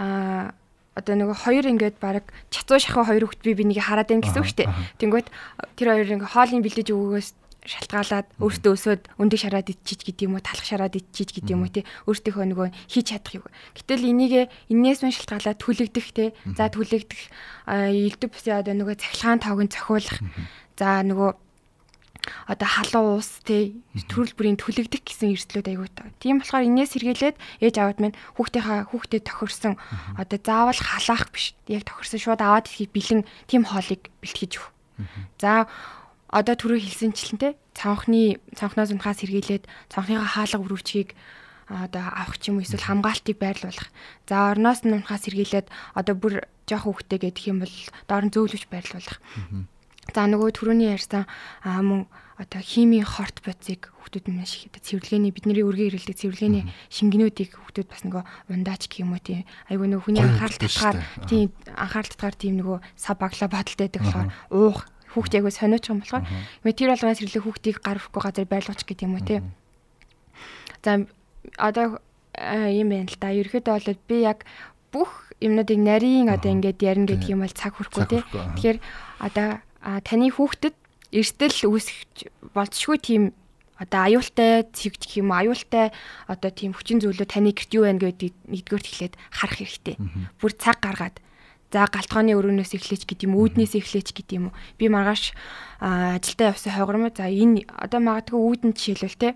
аа 0.00 0.56
одоо 0.94 1.14
нөгөө 1.18 1.36
хоёр 1.42 1.66
ингээд 1.68 1.98
баг 1.98 2.30
чацуу 2.54 2.78
шахуу 2.78 3.04
хоёр 3.04 3.26
хүүхд 3.26 3.42
би 3.42 3.52
бинийг 3.58 3.82
хараад 3.82 4.08
байна 4.08 4.22
гэсэн 4.22 4.40
үг 4.40 4.48
шүү 4.48 4.58
дээ. 4.62 4.74
Тэнгүүт 5.02 5.28
тэр 5.74 5.88
хоёр 5.90 6.08
ингээд 6.16 6.32
хоолны 6.32 6.62
бэлдэж 6.62 6.88
өгөхөөс 6.94 7.28
шалтгаалаад 7.64 8.26
өөртөө 8.38 8.72
өсөөд 8.76 9.02
өндөг 9.16 9.40
шараад 9.40 9.72
ичиж 9.72 10.04
гэдэг 10.04 10.28
юм 10.28 10.36
уу 10.36 10.44
талах 10.44 10.68
шараад 10.68 10.94
ичиж 10.94 11.32
гэдэг 11.32 11.52
юм 11.56 11.64
уу 11.64 11.72
тий. 11.72 11.84
Өөртөөхөө 12.04 12.44
нөгөө 12.52 12.68
хийж 12.92 13.06
чадах 13.08 13.40
юм. 13.40 13.44
Гэтэл 13.72 14.04
энийг 14.04 14.52
энээс 14.68 15.00
мань 15.00 15.16
шалтгаалаад 15.16 15.58
түлэгдэх 15.64 16.08
тий. 16.12 16.28
За 16.56 16.68
түлэгдэх 16.68 17.20
элдв 17.66 18.28
бусын 18.28 18.60
одоо 18.60 18.74
нөгөө 18.76 19.00
цахилгаан 19.00 19.40
тоог 19.40 19.60
нь 19.64 19.72
цохиулах 19.72 20.18
за 20.76 21.00
нөгөө 21.02 21.30
одоо 22.46 22.68
халуун 22.68 23.20
уус 23.20 23.40
те 23.44 23.76
төрөл 24.08 24.32
бүрийн 24.36 24.56
түлэгдэх 24.60 25.04
гэсэн 25.04 25.32
эрсдлүүд 25.36 25.68
аягүй 25.68 25.90
таа. 25.92 26.08
Тийм 26.20 26.40
болохоор 26.40 26.64
энэс 26.64 26.96
сэргийлээд 26.96 27.36
ээж 27.60 27.74
аваад 27.80 28.00
минь 28.00 28.16
хүүхдийнхаа 28.36 28.88
хүүхдэд 28.88 29.28
тохирсон. 29.28 29.76
Одоо 30.16 30.38
заавал 30.40 30.80
халаах 30.80 31.28
биш. 31.32 31.52
Яг 31.68 31.84
тохирсон 31.84 32.20
шууд 32.20 32.40
аваад 32.40 32.68
ирэхийг 32.68 32.92
бэлэн 32.92 33.22
тийм 33.48 33.68
хоолыг 33.68 34.08
бэлтгэж 34.24 34.52
өг. 34.56 34.66
За 35.40 35.68
одоо 36.34 36.54
түрүү 36.58 36.82
хэлсэнчлэн 36.82 37.38
те. 37.38 37.48
Цонхны 37.78 38.42
цонхноос 38.58 38.90
унахаас 38.90 39.22
сэргийлээд 39.22 39.70
цонхныхаа 39.86 40.26
хаалга 40.26 40.66
өрөвчгийг 40.66 41.14
одоо 41.70 42.04
авах 42.10 42.36
ч 42.42 42.50
юм 42.50 42.58
уу 42.58 42.66
эсвэл 42.66 42.82
хамгаалтыг 42.82 43.38
байрлуулах. 43.38 43.88
За 44.26 44.50
орноос 44.50 44.82
нь 44.82 44.98
унахаас 44.98 45.30
сэргийлээд 45.30 45.70
одоо 45.94 46.14
бүр 46.18 46.34
жоох 46.66 46.90
хүүхдээ 46.90 47.18
гэдэг 47.22 47.44
юм 47.46 47.58
бол 47.62 47.74
доор 48.10 48.24
нь 48.26 48.34
зөөлөвч 48.34 48.66
байрлуулах. 48.66 49.18
За 50.12 50.26
нөгөө 50.26 50.50
түрүүний 50.58 50.90
ярьсан 50.92 51.24
мөн 51.62 52.10
одоо 52.36 52.60
химийн 52.60 53.06
хорт 53.06 53.40
бодисыг 53.46 53.94
хүүхдүүд 53.94 54.26
маш 54.34 54.66
их 54.66 54.74
цэвэрлэгээний 54.74 55.30
бидний 55.30 55.62
өргөн 55.62 55.94
ирэлдэг 55.94 56.18
цэвэрлэгээний 56.18 56.66
шингэнүүдийг 56.90 57.54
хүүхдүүд 57.54 57.88
бас 57.88 58.02
нөгөө 58.02 58.24
ундаач 58.50 58.90
гэх 58.90 59.06
юм 59.06 59.14
уу 59.14 59.22
тийм. 59.22 59.46
Айгүй 59.70 59.86
нөгөө 59.86 60.04
хүний 60.04 60.22
анхаарал 60.26 60.58
татгаар 60.58 60.98
тийм 61.30 61.54
анхаарал 61.78 62.10
татгаар 62.10 62.36
тийм 62.36 62.54
нөгөө 62.58 62.78
сав 62.98 63.16
багла 63.22 63.46
бодолтой 63.46 63.86
байдаг 63.86 64.02
болохоор 64.02 64.28
уух 64.50 64.78
хүүхд 65.14 65.38
яг 65.38 65.46
сониоч 65.54 65.88
юм 65.88 66.02
болохоор 66.02 66.26
тэр 66.66 66.90
болгоноос 66.90 67.22
ирлээ 67.22 67.42
хүүхдийг 67.46 67.78
гар 67.80 67.98
өрөхгүй 68.02 68.22
газар 68.22 68.46
байлгууч 68.50 68.82
гэдэг 68.82 69.06
юм 69.06 69.16
уу 69.16 69.24
тийм 69.24 69.44
За 70.84 71.06
одоо 71.56 71.98
юм 72.36 72.88
байна 72.92 73.08
л 73.08 73.16
да. 73.16 73.32
Ерөөдөө 73.32 73.72
бол 73.72 73.98
би 74.08 74.16
яг 74.20 74.44
бүх 74.92 75.32
юмнуудыг 75.40 75.80
нарийн 75.80 76.28
одоо 76.28 76.52
ингээд 76.52 76.84
ярина 76.84 77.08
гэдэг 77.08 77.32
юм 77.32 77.40
бол 77.40 77.56
цаг 77.56 77.80
хүрхгүй 77.80 78.04
тий. 78.04 78.22
Тэгэхээр 78.22 78.78
одоо 79.24 79.64
таны 79.80 80.28
хүүхдэд 80.28 80.76
эрсдэл 81.08 81.72
үүсгэж 81.72 82.52
болцшгүй 82.52 82.98
тийм 83.00 83.22
одоо 83.80 84.00
аюултай 84.06 84.68
цэгдэх 84.76 85.24
юм 85.24 85.32
аюултай 85.32 85.88
одоо 86.28 86.50
тийм 86.52 86.76
хүчин 86.76 87.00
зүйлүүд 87.00 87.32
таны 87.32 87.56
гэрт 87.56 87.72
юу 87.74 87.88
байна 87.88 88.04
гэдэг 88.04 88.32
нэгдүгээр 88.44 88.84
эхлээд 88.84 89.14
харах 89.32 89.56
хэрэгтэй. 89.56 89.96
Бүр 90.36 90.52
цаг 90.52 90.84
гаргаад 90.84 91.16
за 91.74 91.90
галтгооны 91.90 92.38
өрөөнөөс 92.38 92.72
эхлэж 92.78 93.02
гэдэг 93.10 93.26
юм 93.26 93.34
үүднээс 93.34 93.74
эхлэж 93.74 94.14
гэдэг 94.14 94.34
юм 94.38 94.44
уу. 94.48 94.58
Би 94.78 94.86
маргааш 94.86 95.34
ажилдаа 95.82 96.54
явсан 96.54 96.70
хойгормоо 96.70 97.10
за 97.10 97.26
энэ 97.26 97.66
одоо 97.66 97.98
магадгүй 97.98 98.38
үүдэн 98.38 98.72
жишээлбэл 98.78 99.18
те 99.18 99.28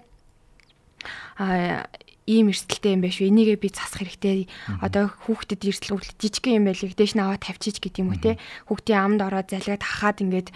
а 1.39 1.91
ийм 2.29 2.53
эрсдэлтэй 2.53 2.93
юм 2.93 3.03
үү? 3.09 3.33
Энийгээ 3.33 3.57
би 3.57 3.73
засах 3.73 4.05
хэрэгтэй. 4.05 4.45
Одоо 4.85 5.09
хүүхдэд 5.25 5.65
эрсдэл 5.65 5.97
хүртэл 5.97 6.21
жижиг 6.21 6.45
юм 6.53 6.69
байлиг 6.69 6.93
дээш 6.93 7.17
нь 7.17 7.25
аваад 7.25 7.41
тавьчих 7.41 7.81
гэдэг 7.81 8.05
юм 8.05 8.13
уу 8.13 8.21
те. 8.21 8.37
Хүүхдийн 8.69 9.01
амд 9.01 9.21
ороод 9.25 9.49
залгаад 9.49 9.81
хахаад 9.81 10.21
ингээд 10.21 10.49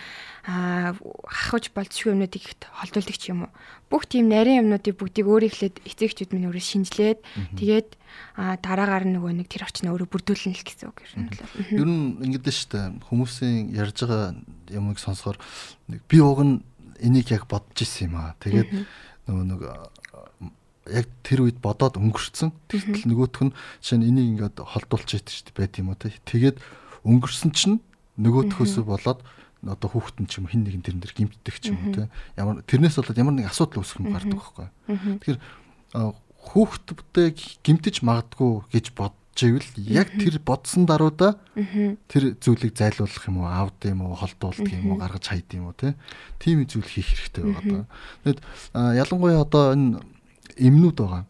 хахаж 0.44 1.64
болцшгүй 1.72 2.12
юмнуудыг 2.12 2.44
холдуулдаг 2.76 3.16
ч 3.16 3.32
юм 3.32 3.48
уу. 3.48 3.52
Бүх 3.88 4.04
тийм 4.04 4.28
нарийн 4.28 4.68
юмнуудыг 4.68 5.00
бүгдийг 5.00 5.26
өөрөө 5.30 5.48
ихлээд 5.48 5.76
эцэгчүүд 5.88 6.30
минь 6.36 6.52
өөрөө 6.52 6.64
шинжилээд 6.64 7.20
тэгээд 7.56 7.88
дараагаар 8.36 9.04
нөгөө 9.08 9.32
нэг 9.40 9.48
тэр 9.48 9.64
орчин 9.64 9.88
өөрөө 9.92 10.08
бүрдүүлнэ 10.10 10.52
л 10.52 10.66
гэсэн 10.66 10.88
үг 10.92 10.98
юм 11.16 11.30
байна. 11.30 11.48
Ер 11.72 11.88
нь 11.88 12.04
ингэдэж 12.20 12.56
штэ 12.68 12.80
хүмүүсийн 13.08 13.72
ярьж 13.72 14.04
байгаа 14.04 14.36
юмыг 14.74 14.98
сонсохоор 15.00 15.38
би 15.88 16.18
уг 16.20 16.40
нь 16.42 16.54
энийг 17.00 17.30
яг 17.30 17.46
бодож 17.46 17.78
исэн 17.78 18.10
юм 18.10 18.18
аа. 18.18 18.34
Тэгээд 18.42 18.70
нөгөө 19.30 19.44
нэг 19.46 19.60
яг 20.90 21.06
тэр 21.22 21.46
үед 21.46 21.58
бодоод 21.62 21.98
өнгөрцөн. 22.00 22.50
Тэгтэл 22.66 23.06
нөгөөх 23.06 23.38
нь 23.46 23.54
жишээ 23.82 23.98
нь 24.02 24.06
энийг 24.10 24.28
ингээд 24.42 24.56
холдуулж 24.58 25.08
яддаг 25.14 25.30
шүү 25.30 25.46
дээ 25.50 25.58
байт 25.58 25.78
юм 25.78 25.94
уу 25.94 25.98
те. 25.98 26.10
Тэгээд 26.26 26.56
өнгөрсөн 27.06 27.50
чинь 27.54 27.78
нөгөөдхөөсөө 28.18 28.84
болоод 28.86 29.20
одоо 29.62 29.88
хүүхдэн 29.94 30.26
ч 30.26 30.42
юм 30.42 30.50
хин 30.50 30.66
нэгэн 30.66 30.82
тэрэн 30.82 31.02
дээр 31.06 31.14
гимтдэг 31.14 31.56
ч 31.62 31.70
юм 31.70 31.78
уу 31.86 31.94
те. 31.94 32.10
Ямар 32.34 32.66
тэрнээс 32.66 32.98
болоод 32.98 33.18
ямар 33.18 33.34
нэг 33.38 33.46
асуудал 33.46 33.86
үүсэх 33.86 34.02
юм 34.02 34.10
гардаг 34.10 34.34
байхгүй. 34.34 34.66
Тэгэхээр 35.22 35.38
хүүхдтэй 36.50 37.28
гимтэж 37.62 38.02
магадгүй 38.02 38.66
гэж 38.74 38.86
бодож 38.98 39.38
ивэл 39.38 39.70
яг 39.86 40.10
тэр 40.18 40.42
бодсон 40.42 40.84
даруйда 40.84 41.38
тэр 42.10 42.34
зүйлийг 42.42 42.74
зайлуулах 42.74 43.22
юм 43.30 43.38
уу 43.38 43.46
аавд 43.46 43.80
юм 43.86 44.02
уу 44.02 44.18
холдуулдаг 44.18 44.66
юм 44.66 44.92
уу 44.92 44.98
гаргаж 44.98 45.24
хайд 45.30 45.46
юм 45.54 45.70
уу 45.70 45.78
тийм 46.42 46.66
зүйл 46.66 46.90
хийх 46.90 47.06
хэрэгтэй 47.06 47.42
байгаа 47.46 47.86
даа. 47.86 47.86
Тэгэд 48.26 48.40
ялангуяа 48.74 49.46
одоо 49.46 49.72
энэ 49.78 50.02
эмнүүд 50.56 50.96
байгаа. 50.98 51.24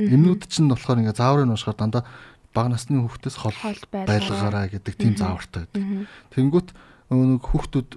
Эмнүүд 0.00 0.48
чинь 0.48 0.70
болохоор 0.70 1.00
ингээ 1.04 1.16
зааврыг 1.16 1.50
уушгаар 1.50 1.78
дандаа 1.78 2.04
бага 2.54 2.74
насны 2.74 2.98
хүүхдээс 2.98 3.36
хол 3.38 3.56
байлгаараа 3.92 4.66
гэдэг 4.70 4.94
тийм 4.96 5.14
заавартай 5.14 5.70
байдаг. 5.70 6.08
Тэнгүүт 6.34 6.68
нэг 7.10 7.42
хүүхдүүд 7.46 7.90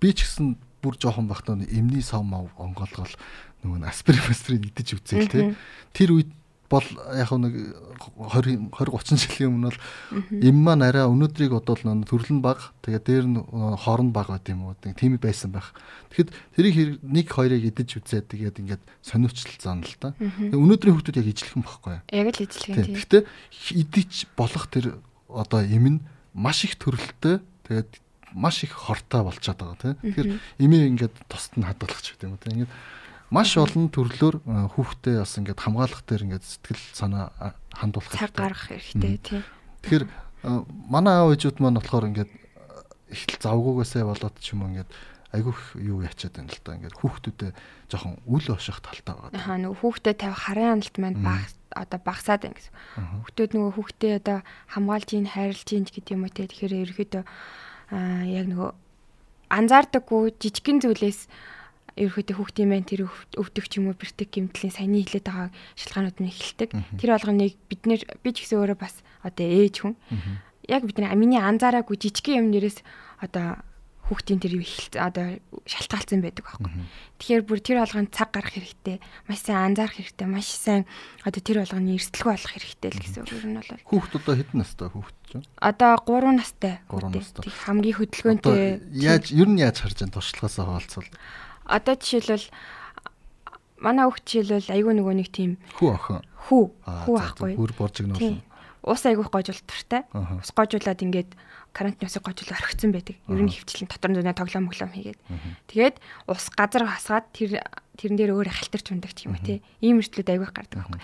би 0.00 0.08
ч 0.16 0.24
гэсэн 0.24 0.56
бүр 0.80 0.96
жоохон 0.96 1.28
бахтаа 1.28 1.60
эмний 1.60 2.00
сав 2.00 2.24
мав 2.24 2.48
онгоолгол 2.56 3.12
нөгөө 3.60 3.84
аспирин 3.84 4.24
аспирин 4.32 4.64
идэж 4.72 4.96
үзээл 4.96 5.28
те. 5.28 5.40
Тэр 5.92 6.16
үед 6.16 6.30
бол 6.70 6.86
яг 7.18 7.30
нэг 7.34 7.54
20 8.14 8.70
20 8.70 8.94
30 8.94 9.18
жилийн 9.18 9.50
өмнө 9.50 9.74
бол 9.74 9.80
эм 10.38 10.56
маань 10.62 10.86
арай 10.86 11.02
өнөөдрийг 11.10 11.50
бодвол 11.50 11.82
төрөл 12.06 12.30
нь 12.38 12.44
баг 12.44 12.70
тэгээ 12.86 13.02
дээр 13.02 13.26
нь 13.26 13.42
хоорон 13.82 14.14
баг 14.14 14.30
байт 14.30 14.46
юм 14.54 14.70
уу 14.70 14.78
тийм 14.78 15.18
байсан 15.18 15.50
байх. 15.50 15.74
Тэгэхэд 16.14 16.30
тэрийг 16.54 17.02
нэг 17.02 17.26
хоёрыг 17.26 17.66
идэж 17.74 17.98
үзээд 17.98 18.30
тэгээд 18.30 18.62
ингээд 18.62 18.82
сониучлцсан 19.02 19.82
л 19.82 19.94
да. 19.98 20.14
Өнөөдрийн 20.22 20.94
хүмүүс 20.94 21.10
яг 21.10 21.26
ижлэхэн 21.26 21.66
багхгүй. 21.66 21.98
Яг 22.06 22.26
л 22.30 22.44
ижлэхэн 22.46 22.86
тийм. 22.86 22.94
Гэхдээ 22.94 23.22
идэж 23.74 24.12
болох 24.38 24.70
тэр 24.70 25.02
одоо 25.26 25.66
эм 25.66 25.98
нь 25.98 26.02
маш 26.38 26.62
их 26.64 26.78
төрөлтэй 26.78 27.42
тэгээд 27.66 27.90
маш 28.30 28.62
их 28.62 28.72
хортой 28.72 29.26
болчиход 29.26 29.58
байгаа 29.58 29.78
тийм. 29.82 29.98
Тэгэхээр 30.06 30.30
эмээ 30.62 30.86
ингээд 30.94 31.14
тост 31.26 31.58
нь 31.58 31.66
хадгалах 31.66 31.98
ч 31.98 32.14
гэдэг 32.14 32.30
юм 32.30 32.38
уу 32.38 32.42
тийм. 32.42 32.54
Ингээд 32.62 32.72
маш 33.30 33.54
олон 33.54 33.88
төрлөөр 33.94 34.36
хүүхдээ 34.74 35.16
бас 35.22 35.38
ингээд 35.38 35.62
хамгаалах 35.62 36.02
дээр 36.02 36.26
ингээд 36.26 36.44
сэтгэл 36.44 36.84
санаа 36.90 37.54
хандуулах 37.70 38.10
цаг 38.10 38.34
гаргах 38.34 38.74
хэрэгтэй 38.74 39.16
тий. 39.22 39.42
Тэгэхээр 39.86 40.04
манай 40.90 41.14
аав 41.14 41.30
ээжүүд 41.38 41.62
маань 41.62 41.78
болохоор 41.78 42.10
ингээд 42.10 42.30
их 43.14 43.22
завгуугаасаа 43.38 44.10
болоод 44.10 44.34
ч 44.42 44.54
юм 44.54 44.66
уу 44.66 44.70
ингээд 44.74 44.90
айгүй 45.30 45.54
юу 45.78 46.02
ячаад 46.02 46.34
байна 46.42 46.50
л 46.50 46.62
да 46.66 46.74
ингээд 46.74 46.98
хүүхдүүдэд 46.98 47.54
жоохон 47.86 48.18
үл 48.26 48.46
оших 48.50 48.82
талтай 48.82 49.14
байгаа. 49.14 49.38
Аа 49.38 49.58
нөгөө 49.62 49.78
хүүхдэд 49.78 50.18
тавих 50.18 50.42
харын 50.42 50.82
хяналт 50.82 50.96
маань 50.98 51.22
баг 51.22 51.46
одоо 51.70 52.00
багасаад 52.02 52.42
байна 52.42 52.58
гэсэн. 52.58 52.74
Хүүхдүүд 53.30 53.50
нөгөө 53.54 53.72
хүүхдээ 53.78 54.12
одоо 54.18 54.38
хамгаалж 54.74 55.08
ийн 55.14 55.28
хайрлж 55.30 55.68
ийн 55.70 55.86
гэдэг 55.86 56.14
юм 56.18 56.26
уу 56.26 56.34
те 56.34 56.50
тэгэхээр 56.50 56.82
ерөөхдөө 56.82 57.22
аа 57.94 58.26
яг 58.26 58.46
нөгөө 58.50 58.70
анзаардаггүй 59.54 60.22
жижигхэн 60.38 60.78
зүйлээс 60.82 61.20
ерөөхдөө 62.00 62.36
хүүхдийн 62.40 62.70
мэн 62.72 62.84
тэр 62.88 63.12
өвдөх 63.36 63.66
ч 63.68 63.76
юм 63.76 63.92
уу 63.92 63.96
бэртэг 63.96 64.32
гэмтлийн 64.32 64.72
саяны 64.72 65.04
хилээд 65.04 65.28
байгаа 65.28 65.48
шалтгаанууд 65.76 66.18
нь 66.24 66.30
эхэлдэг. 66.32 66.70
Тэр 66.96 67.10
болгоныг 67.12 67.54
бид 67.68 67.82
нэр 67.84 68.02
би 68.24 68.30
ч 68.32 68.48
гэсэн 68.48 68.58
өөрөө 68.64 68.78
бас 68.80 69.04
одоо 69.20 69.44
ээж 69.44 69.74
хүн. 69.84 69.94
Яг 70.64 70.88
бид 70.88 70.96
нар 70.96 71.12
миний 71.14 71.40
анзаараагүй 71.40 72.00
жижигхэн 72.00 72.40
юм 72.40 72.48
нэрээс 72.56 72.80
одоо 73.20 73.60
хүүхдийн 74.10 74.42
тэр 74.42 74.58
эхэлсэн 74.58 74.98
одоо 74.98 75.26
шалтгаалцсан 75.70 76.18
байдаг 76.18 76.42
байхгүй. 76.42 76.74
Тэгэхээр 77.22 77.46
бүр 77.46 77.60
тэр 77.62 77.78
болгонд 77.78 78.10
цаг 78.10 78.34
гарах 78.34 78.58
хэрэгтэй, 78.58 78.98
маш 79.30 79.38
сайн 79.46 79.70
анзаарах 79.70 79.94
хэрэгтэй, 79.94 80.26
маш 80.26 80.50
сайн 80.50 80.82
одоо 81.22 81.38
тэр 81.38 81.62
болгоны 81.62 81.94
эрсдэлгүй 81.94 82.32
болох 82.34 82.50
хэрэгтэй 82.50 82.90
л 82.90 83.02
гэсэн 83.06 83.22
үг 83.22 83.30
юм 83.38 83.54
бол. 83.62 83.70
Хүүхд 83.86 84.12
одоо 84.18 84.34
хэдэн 84.34 84.58
настай 84.58 84.88
хүүхд 84.90 85.16
чинь? 85.30 85.46
Одоо 85.62 85.92
3 86.02 86.42
настай. 86.42 86.74
3 86.90 87.06
настай. 87.14 87.54
Хамгийн 87.54 87.96
хөдөлгөөнтэй. 88.02 88.82
Яаж 88.98 89.30
ер 89.30 89.46
нь 89.46 89.62
яаж 89.62 89.78
харж 89.78 90.02
байгаа 90.02 90.18
туршлагаасаа 90.18 90.66
хаалцвал 90.66 91.10
одоо 91.70 91.94
жишээлбэл 91.94 92.50
манай 93.80 94.04
хүүхд 94.10 94.24
жишээлбэл 94.26 94.74
айгүй 94.74 94.94
нөгөө 94.98 95.14
нэг 95.22 95.28
тийм 95.30 95.56
хүү 95.78 95.88
охин. 95.94 96.20
Хүү. 96.50 96.64
Хүү 97.06 97.16
ахгүй. 97.16 97.52
Бүр 97.54 97.72
боржигнуулна. 97.78 98.42
Ус 98.80 99.02
айгүй 99.04 99.26
гойжул 99.28 99.60
туртай. 99.68 100.04
Ус 100.12 100.50
гойжуулаад 100.56 101.00
ингээд 101.04 101.30
карантин 101.72 102.08
усыг 102.08 102.24
гойжул 102.24 102.50
орхицсан 102.50 102.90
байдаг. 102.90 103.16
Ер 103.28 103.40
нь 103.44 103.52
хөвчлэн 103.52 103.86
дотор 103.86 104.10
нь 104.16 104.34
тоглоом 104.34 104.66
моглоом 104.66 104.92
хийгээд. 104.92 105.20
Тэгээд 105.68 105.96
ус 106.26 106.48
газар 106.50 106.88
хасгаад 106.88 107.28
тэр 107.36 107.60
тэрэн 108.00 108.16
дээр 108.16 108.32
өөр 108.34 108.48
халтарч 108.48 108.90
ундаг 108.90 109.12
юм 109.20 109.36
тий. 109.44 109.60
Ийм 109.84 110.00
эртлүүд 110.00 110.32
айгүй 110.32 110.48
гардаг 110.48 110.80
байхгүй. 110.80 111.00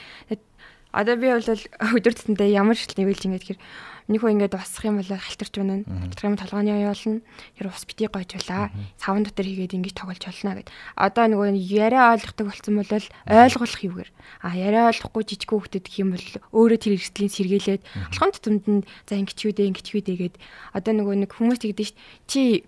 Одоо 0.97 1.21
би 1.21 1.29
бол 1.29 1.45
өдөр 1.45 2.15
тутмдаа 2.17 2.49
ямар 2.49 2.81
шилтний 2.81 3.05
үйлж 3.05 3.29
ингээд 3.29 3.47
хэр 3.53 3.59
Нэг 4.07 4.23
хөө 4.23 4.39
ингээд 4.39 4.55
усах 4.55 4.87
юм 4.87 5.03
бол 5.03 5.11
халтарч 5.19 5.51
байна. 5.59 5.83
Халтарх 5.83 6.27
юм 6.31 6.39
толгойн 6.39 6.71
явуулна. 6.71 7.27
Тэр 7.59 7.67
ус 7.75 7.83
битгий 7.91 8.07
гойжуулаа. 8.07 8.71
Савн 9.03 9.27
дотор 9.27 9.43
хийгээд 9.43 9.75
ингэж 9.75 9.99
тоглож 9.99 10.23
болно 10.23 10.63
гэд. 10.63 10.71
Одоо 10.95 11.27
нөгөө 11.27 11.59
яриа 11.59 12.15
ойлгохдаг 12.15 12.47
болсон 12.47 12.79
бол 12.79 12.87
ойлгох 12.87 13.83
юугээр. 13.83 14.11
А 14.47 14.55
яриа 14.55 14.87
ойлгохгүй 14.95 15.23
жижиг 15.27 15.51
хүүхдэд 15.51 15.91
гэх 15.91 15.99
юм 16.07 16.15
бол 16.15 16.27
өөрөө 16.55 16.79
тэр 16.87 16.95
эрсдлийн 17.03 17.35
сэргийлээд 17.35 17.83
алхам 18.15 18.31
тутамд 18.31 18.65
нь 18.71 18.87
за 19.11 19.19
ингэчүүдээ 19.19 19.67
ингэчүүдээ 19.75 20.17
гэд. 20.23 20.35
Одоо 20.71 20.93
нөгөө 21.03 21.27
нэг 21.27 21.31
хүмүүс 21.35 21.67
тэгдэж 21.67 21.91
чи 22.31 22.63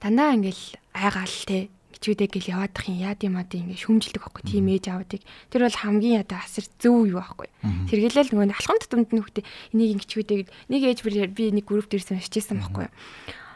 дандаа 0.00 0.40
ингээл 0.40 0.80
айгаал 0.96 1.36
те 1.44 1.68
хичүүдээ 2.04 2.28
гэл 2.28 2.52
яваадах 2.52 2.84
юм 2.92 3.00
яад 3.00 3.20
юм 3.24 3.40
аа 3.40 3.48
ингэ 3.48 3.80
шүмжилдэг 3.80 4.20
байхгүй 4.20 4.44
тийм 4.44 4.68
ээж 4.68 4.84
аавдыг 4.92 5.22
тэр 5.48 5.64
бол 5.64 5.80
хамгийн 5.80 6.20
ядаа 6.20 6.44
асар 6.44 6.68
зөв 6.76 7.08
юу 7.08 7.16
байхгүй 7.16 7.48
сэргийлэл 7.88 8.28
нөгөө 8.28 8.52
алхам 8.52 8.76
тутамд 8.76 9.08
нь 9.08 9.24
хөхтэй 9.24 9.44
энийг 9.72 10.04
ингэчүүдээ 10.04 10.38
нэг 10.68 10.82
ээж 10.84 11.00
би 11.32 11.44
нэг 11.56 11.64
групп 11.64 11.88
дээрсэн 11.88 12.20
шижсэн 12.20 12.60
байхгүй. 12.60 12.92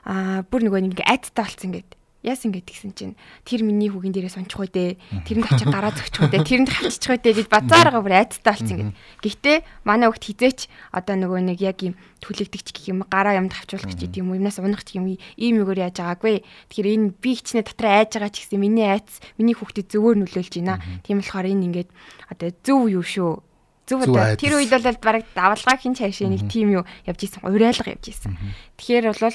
Аа 0.09 0.41
бүр 0.49 0.65
нөгөө 0.65 0.81
ингэ 0.89 1.05
айцтай 1.05 1.45
болсон 1.45 1.77
ингээд 1.77 1.98
Яасан 2.27 2.51
гэд 2.51 2.67
гисэн 2.67 2.93
чинь 2.99 3.15
тэр 3.47 3.63
миний 3.63 3.87
хүүгийн 3.87 4.11
дээрээ 4.11 4.35
сунчих 4.35 4.59
үү 4.59 4.71
дээ. 4.75 4.91
Тэрэнд 5.23 5.47
очиж 5.55 5.71
гараа 5.71 5.95
зөгчих 5.95 6.27
үү 6.27 6.31
дээ. 6.35 6.47
Тэрэнд 6.51 6.71
хавчих 6.75 7.11
үү 7.15 7.21
дээ 7.23 7.35
гэж 7.39 7.47
базааргаа 7.47 8.03
бүр 8.03 8.15
айцтай 8.19 8.53
болсон 8.59 8.77
гэд. 8.79 8.95
Гэхдээ 9.23 9.57
манай 9.87 10.11
хүүхд 10.11 10.27
хизээч 10.27 10.61
одоо 10.91 11.15
нөгөө 11.15 11.41
нэг 11.47 11.59
яг 11.63 11.79
юм 11.87 11.95
түлэгдэгч 12.19 12.69
гэх 12.75 12.87
юм 12.91 13.07
гараа 13.07 13.39
юмд 13.39 13.55
хавчуулах 13.55 13.95
гэж 13.95 14.19
юм 14.19 14.35
уу 14.35 14.39
юмнаас 14.43 14.59
унах 14.59 14.83
ч 14.83 14.99
юм 14.99 15.15
ийм 15.15 15.55
югээр 15.63 15.95
яаж 15.95 16.03
байгаагүй. 16.03 16.43
Тэгэхээр 16.75 16.91
энэ 16.91 17.15
би 17.23 17.31
хичнээн 17.39 17.63
дотор 17.63 17.87
айж 17.87 18.11
байгаа 18.19 18.35
ч 18.35 18.37
гэсэн 18.43 18.59
миний 18.59 18.91
айц 18.91 19.23
миний 19.39 19.55
хүүхдэд 19.55 19.87
зөвөр 19.87 20.19
нөлөөлж 20.19 20.59
байна. 20.59 20.83
Тийм 21.07 21.23
болохоор 21.23 21.47
энэ 21.47 21.67
ингээд 21.71 21.91
одоо 22.35 22.51
зөв 22.67 22.91
юу 22.91 23.07
шүү 23.07 23.47
Зүг 23.89 24.05
одоо 24.05 24.37
тэр 24.37 24.61
үед 24.61 24.69
бол 24.69 25.01
бараг 25.01 25.25
давалгаа 25.33 25.81
хин 25.81 25.97
цаашаа 25.97 26.29
нэг 26.29 26.45
тим 26.53 26.69
юу 26.69 26.85
явж 27.09 27.25
исэн 27.25 27.41
урайлга 27.41 27.97
явж 27.97 28.13
исэн. 28.13 28.37
Тэгэхээр 28.77 29.17
бол 29.17 29.33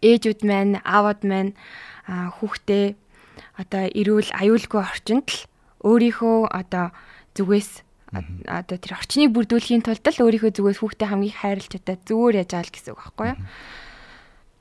ээжүүд 0.00 0.40
маань, 0.44 0.80
аавууд 0.84 1.22
маань 1.24 1.52
хүүхдээ 2.10 2.96
одоо 3.60 3.84
эрүүл 3.92 4.30
аюулгүй 4.34 4.80
орчинд 4.80 5.28
л 5.28 5.40
өөрийнхөө 5.84 6.36
одоо 6.50 6.92
зүгээс 7.36 7.70
одоо 8.10 8.76
тэр 8.80 8.98
орчныг 8.98 9.30
бүрдүүлэхийн 9.30 9.86
тулд 9.86 10.02
л 10.02 10.24
өөрийнхөө 10.26 10.52
зүгээс 10.56 10.80
хүүхдээ 10.82 11.08
хамгийн 11.08 11.38
хайрлж 11.38 11.72
одоо 11.78 11.96
зүгээр 12.08 12.40
яаж 12.42 12.52
аал 12.58 12.70
гэсэн 12.72 12.92
үг 12.92 13.00
байхгүй 13.00 13.26
юу? 13.30 13.38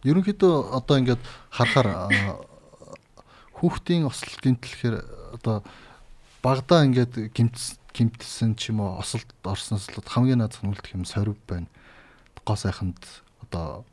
Ерөнхийдөө 0.05 0.53
одоо 0.77 0.95
ингээд 1.01 1.23
харахаар 1.49 1.89
хүүхдийн 3.57 4.07
ослол 4.07 4.37
гинтлэхээр 4.39 4.95
одоо 5.35 5.65
багада 6.45 6.85
ингээд 6.87 7.33
гимт 7.35 7.57
гимтсэн 7.91 8.55
ч 8.55 8.71
юм 8.71 8.85
уу 8.85 9.01
осолд 9.01 9.27
орсноос 9.43 9.89
л 9.91 9.99
хамгийн 10.05 10.39
наазах 10.39 10.63
нь 10.63 10.71
үлдэх 10.71 10.95
юм 10.95 11.03
сорив 11.03 11.35
байна. 11.49 11.67
Гоо 12.45 12.55
сайханд 12.55 13.01
одоо 13.43 13.83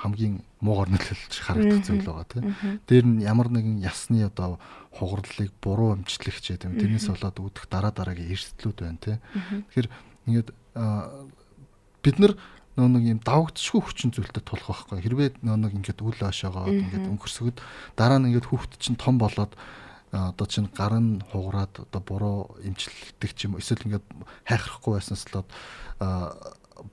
хамгийн 0.00 0.42
муугар 0.60 0.88
нөлөөлж 0.92 1.34
харагдах 1.40 1.84
зүйл 1.84 2.04
байгаа 2.04 2.26
тийм. 2.28 2.44
Дээр 2.88 3.04
нь 3.04 3.20
ямар 3.24 3.48
нэгэн 3.52 3.82
ясны 3.84 4.24
одоо 4.24 4.58
хугарлыг 4.94 5.52
буруу 5.60 5.98
өмчлөх 5.98 6.38
ч 6.40 6.54
гэдэг 6.54 6.68
юм. 6.70 6.78
Тэрнээс 6.80 7.08
болоод 7.10 7.36
үүдэх 7.40 7.64
дараа 7.68 7.92
дараагийн 7.92 8.32
эрсдлүүд 8.32 8.78
байна 8.80 9.00
тийм. 9.02 9.18
Тэгэхээр 9.70 9.88
ингээд 10.28 10.48
бид 12.04 12.16
нар 12.20 12.32
нөө 12.74 12.88
нэг 12.90 13.04
юм 13.06 13.20
давагдчихгүй 13.22 13.82
хүчин 13.82 14.10
зүйлтэй 14.10 14.42
тулах 14.42 14.90
байхгүй. 14.90 14.98
Хэрвээ 15.02 15.28
нөө 15.46 15.56
нэг 15.62 15.72
ингээд 15.78 16.02
үл 16.02 16.18
хашаага 16.18 16.66
ингээд 16.66 17.06
өнгөрсгöd 17.06 17.62
дараа 17.94 18.18
нь 18.18 18.34
ингээд 18.34 18.50
хүүхд 18.50 18.82
чинь 18.82 18.98
том 18.98 19.18
болоод 19.18 19.54
одоо 20.10 20.46
чинь 20.46 20.70
гар 20.70 20.98
нь 20.98 21.22
хугараад 21.30 21.86
одоо 21.86 22.02
буруу 22.02 22.38
имчилдэг 22.62 23.30
ч 23.34 23.46
юм 23.46 23.54
уу 23.54 23.62
эсвэл 23.62 23.86
ингээд 23.86 24.06
хайхрахгүй 24.46 24.92
байснаас 24.98 25.26
л 25.30 25.46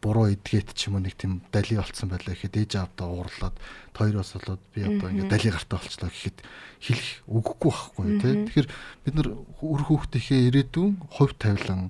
буруу 0.02 0.30
эдгээд 0.30 0.74
ч 0.78 0.88
юм 0.90 0.98
уу 0.98 1.04
нэг 1.06 1.18
тийм 1.18 1.42
дали 1.52 1.78
болцсон 1.78 2.10
байлаа 2.14 2.36
гэхэд 2.38 2.58
ээж 2.58 2.72
аавдаа 2.78 3.08
уурлаад 3.10 3.56
хоёроос 3.98 4.32
болоод 4.38 4.62
би 4.74 4.82
одоо 4.86 5.08
ингээд 5.10 5.32
дали 5.34 5.50
гартаа 5.50 5.80
болчлоо 5.82 6.10
гэхэд 6.10 6.38
хэлэх 6.82 7.10
үггүй 7.26 7.72
байхгүй 7.72 8.06
тий 8.22 8.34
Тэгэхээр 8.46 8.70
бид 9.06 9.14
нар 9.18 9.28
үр 9.62 9.82
хүүхдийнхээ 9.86 10.42
ирээдүйн 10.50 10.92
хувь 11.10 11.34
тавилан 11.38 11.90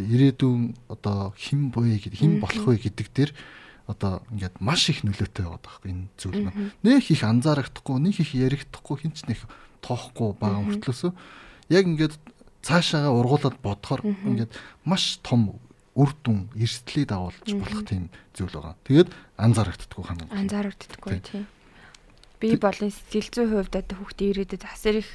ирээдүйн 0.00 0.76
одоо 0.88 1.32
хэн 1.36 1.72
буй 1.72 2.00
гэдэг 2.00 2.20
хэн 2.20 2.34
болох 2.40 2.64
вэ 2.68 2.76
гэдэг 2.88 3.08
дээр 3.12 3.30
одоо 3.86 4.24
ингээд 4.34 4.60
маш 4.60 4.90
их 4.90 5.06
нөлөөтэй 5.06 5.46
байгаа 5.46 5.62
байхгүй 5.62 5.90
энэ 5.94 6.08
зүйл 6.18 6.42
нь. 6.50 6.74
Нөх 6.82 7.06
их 7.06 7.22
анзаарагдахгүй, 7.22 7.96
нэг 8.02 8.18
их 8.18 8.34
яригдахгүй 8.34 8.96
хинч 9.06 9.24
нэг 9.30 9.40
тоохгүй 9.80 10.34
байгаа 10.36 10.62
мөртлөөсөө 10.66 11.12
яг 11.70 11.84
ингээд 11.86 12.14
цаашаагаа 12.66 13.14
ургуулад 13.14 13.56
бодохоор 13.62 14.02
ингээд 14.02 14.50
маш 14.82 15.22
том 15.22 15.54
үр 15.96 16.12
дүн 16.20 16.52
эрсдлийг 16.52 17.08
дагуулж 17.08 17.40
болох 17.56 17.82
тийм 17.88 18.12
зүйл 18.36 18.52
байгаа. 18.52 18.76
Тэгээд 18.84 19.08
анзаарагддаггүй 19.40 20.04
ханаа. 20.04 20.28
Анзаарагддаггүй 20.28 21.18
тийм. 21.24 21.44
Би 22.36 22.52
болон 22.60 22.92
сэтгэл 22.92 23.32
зүйн 23.32 23.50
хувьд 23.56 23.74
одоо 23.80 23.96
хүүхдээ 23.96 24.28
ирээдэд 24.36 24.64
асар 24.68 25.00
их 25.00 25.08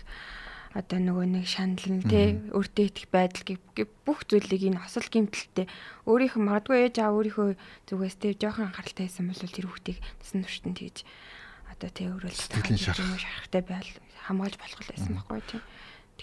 одоо 0.74 1.00
нөгөө 1.04 1.26
нэг 1.36 1.46
шаналн 1.46 2.00
тий 2.08 2.40
өөртөө 2.56 2.86
идэх 2.88 3.08
байдал 3.12 3.60
бүх 4.08 4.24
зүйлийг 4.24 4.72
энэ 4.72 4.80
осол 4.80 5.04
гимтэлтэй 5.04 5.68
өөрийнхөө 6.08 6.42
магадгүй 6.42 6.78
ээж 6.88 6.96
аа 7.04 7.12
өөрийнхөө 7.12 7.60
зүгээс 7.92 8.16
тий 8.24 8.34
жоохон 8.40 8.72
анхааралтай 8.72 9.06
байсан 9.12 9.28
бол 9.28 9.44
тэр 9.52 9.68
хүүхдийг 9.68 10.00
насан 10.00 10.42
туршид 10.48 10.72
тэгж 10.72 10.98
одоо 11.76 11.90
тий 11.92 12.08
өөрөөр 12.08 12.36
сэтгэлийн 12.40 12.80
шарахтай 12.80 13.62
байл 13.68 13.92
хамгаалж 14.32 14.56
болох 14.56 14.88
байсан 14.88 15.12
байхгүй 15.20 15.42
тий. 15.44 15.62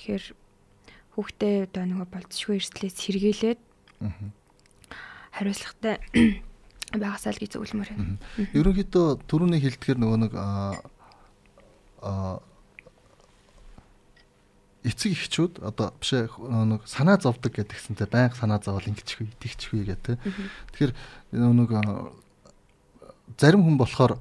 Тэгэхээр 0.01 0.25
хүүхдээ 1.13 1.55
одоо 1.69 1.85
нөгөө 1.85 2.09
болцшгүй 2.09 2.57
эрсдлээс 2.57 2.97
сэргийлээд 3.05 3.61
хариуцлагатай 5.39 5.97
байгаасаа 7.03 7.33
л 7.33 7.41
гэж 7.41 7.51
зөвлөмөр 7.57 7.89
байна. 7.95 8.19
Ерөнхийдөө 8.53 9.07
түрүүний 9.31 9.63
хэлдгээр 9.63 9.99
нөгөө 10.03 10.19
нэг 10.27 10.33
аа 10.35 10.75
эцэг 14.87 15.13
эхчүүд 15.13 15.61
одоо 15.61 15.93
биш 16.01 16.15
нэг 16.15 16.83
санаа 16.89 17.21
зовдөг 17.21 17.61
гэдгсэнтэй 17.61 18.09
байнга 18.09 18.39
санаа 18.39 18.63
зовол 18.63 18.89
ингэчихгүй 18.89 19.29
итгэчихгүй 19.37 19.85
гэдэг. 19.85 20.17
Тэгэхээр 20.73 20.93
нэг 21.35 21.71
зарим 23.37 23.67
хүн 23.67 23.77
болохоор 23.77 24.17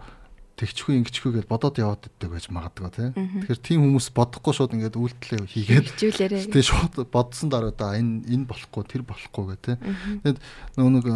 тэгчгүй 0.58 0.98
ингэчгүй 1.06 1.32
гэж 1.38 1.46
бодоод 1.46 1.78
яваад 1.78 2.10
иддэг 2.10 2.30
байж 2.34 2.50
магадгүй 2.50 2.90
тий. 2.90 3.10
Тэгэхээр 3.14 3.62
тийм 3.62 3.80
хүмүүс 3.86 4.10
бодохгүй 4.18 4.54
шууд 4.58 4.74
ингээд 4.74 4.98
үйлдэлээ 4.98 5.42
хийгээд 5.54 5.88
тий 6.54 6.64
шууд 6.66 7.06
бодсон 7.14 7.54
дараа 7.54 7.70
да 7.78 7.94
энэ 7.94 8.26
энэ 8.26 8.50
болохгүй 8.50 8.84
тэр 8.90 9.06
болохгүй 9.06 9.54
гэх 9.54 9.62
тий. 9.62 9.78
Тэгэд 10.26 10.42
нөгөө 10.82 10.94
нэг 10.98 11.08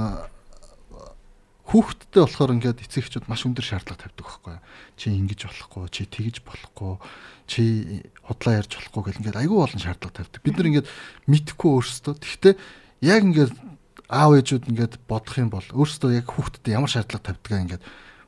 хүүхдтэй 1.72 2.22
болохоор 2.22 2.56
ингээд 2.60 2.84
эцэгчүүд 2.84 3.26
маш 3.32 3.48
өндөр 3.48 3.64
шаардлага 3.64 4.04
тавьдаг 4.04 4.28
байхгүй 4.28 4.58
чи 5.00 5.08
ингэж 5.16 5.40
болохгүй 5.48 5.88
чи 5.88 6.04
тэгж 6.04 6.36
болохгүй 6.44 6.94
чи 7.48 7.64
худлаа 8.28 8.60
ярьж 8.60 8.76
болохгүй 8.76 9.02
гэл 9.08 9.20
ингээд 9.24 9.40
айгүй 9.40 9.56
олон 9.56 9.80
шаардлага 9.80 10.20
тавьдаг. 10.20 10.42
Бид 10.44 10.60
нар 10.60 10.68
ингээд 10.68 10.92
мэдхгүй 11.32 11.70
өөрсдөө. 11.72 12.14
Тэгтээ 12.20 12.54
яг 13.08 13.22
ингээд 13.24 13.54
аав 14.12 14.36
ээжүүд 14.36 14.68
ингээд 14.68 14.94
бодох 15.08 15.36
юм 15.40 15.48
бол 15.48 15.64
өөрсдөө 15.72 16.12
яг 16.20 16.28
хүүхдэд 16.28 16.76
ямар 16.76 16.92
шаардлага 16.92 17.24
тавьдгаа 17.32 17.64
ингээд 17.64 17.84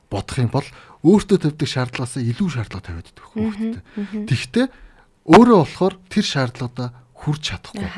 бодох 0.08 0.36
юм 0.40 0.48
бол 0.48 0.68
өөртөө 1.04 1.38
тавьдаг 1.44 1.68
шаардлагаас 1.68 2.16
илүү 2.16 2.48
шаардлага 2.48 2.86
тавиад 2.88 3.06
байдаг 3.12 3.26
хүүхдэд. 3.28 3.76
Тэгвэл 4.24 4.72
өөрөө 5.24 5.58
болохоор 5.60 5.94
тэр 6.08 6.24
шаардлагадаа 6.24 6.88
хүрч 7.12 7.42
чадахгүй. 7.44 7.88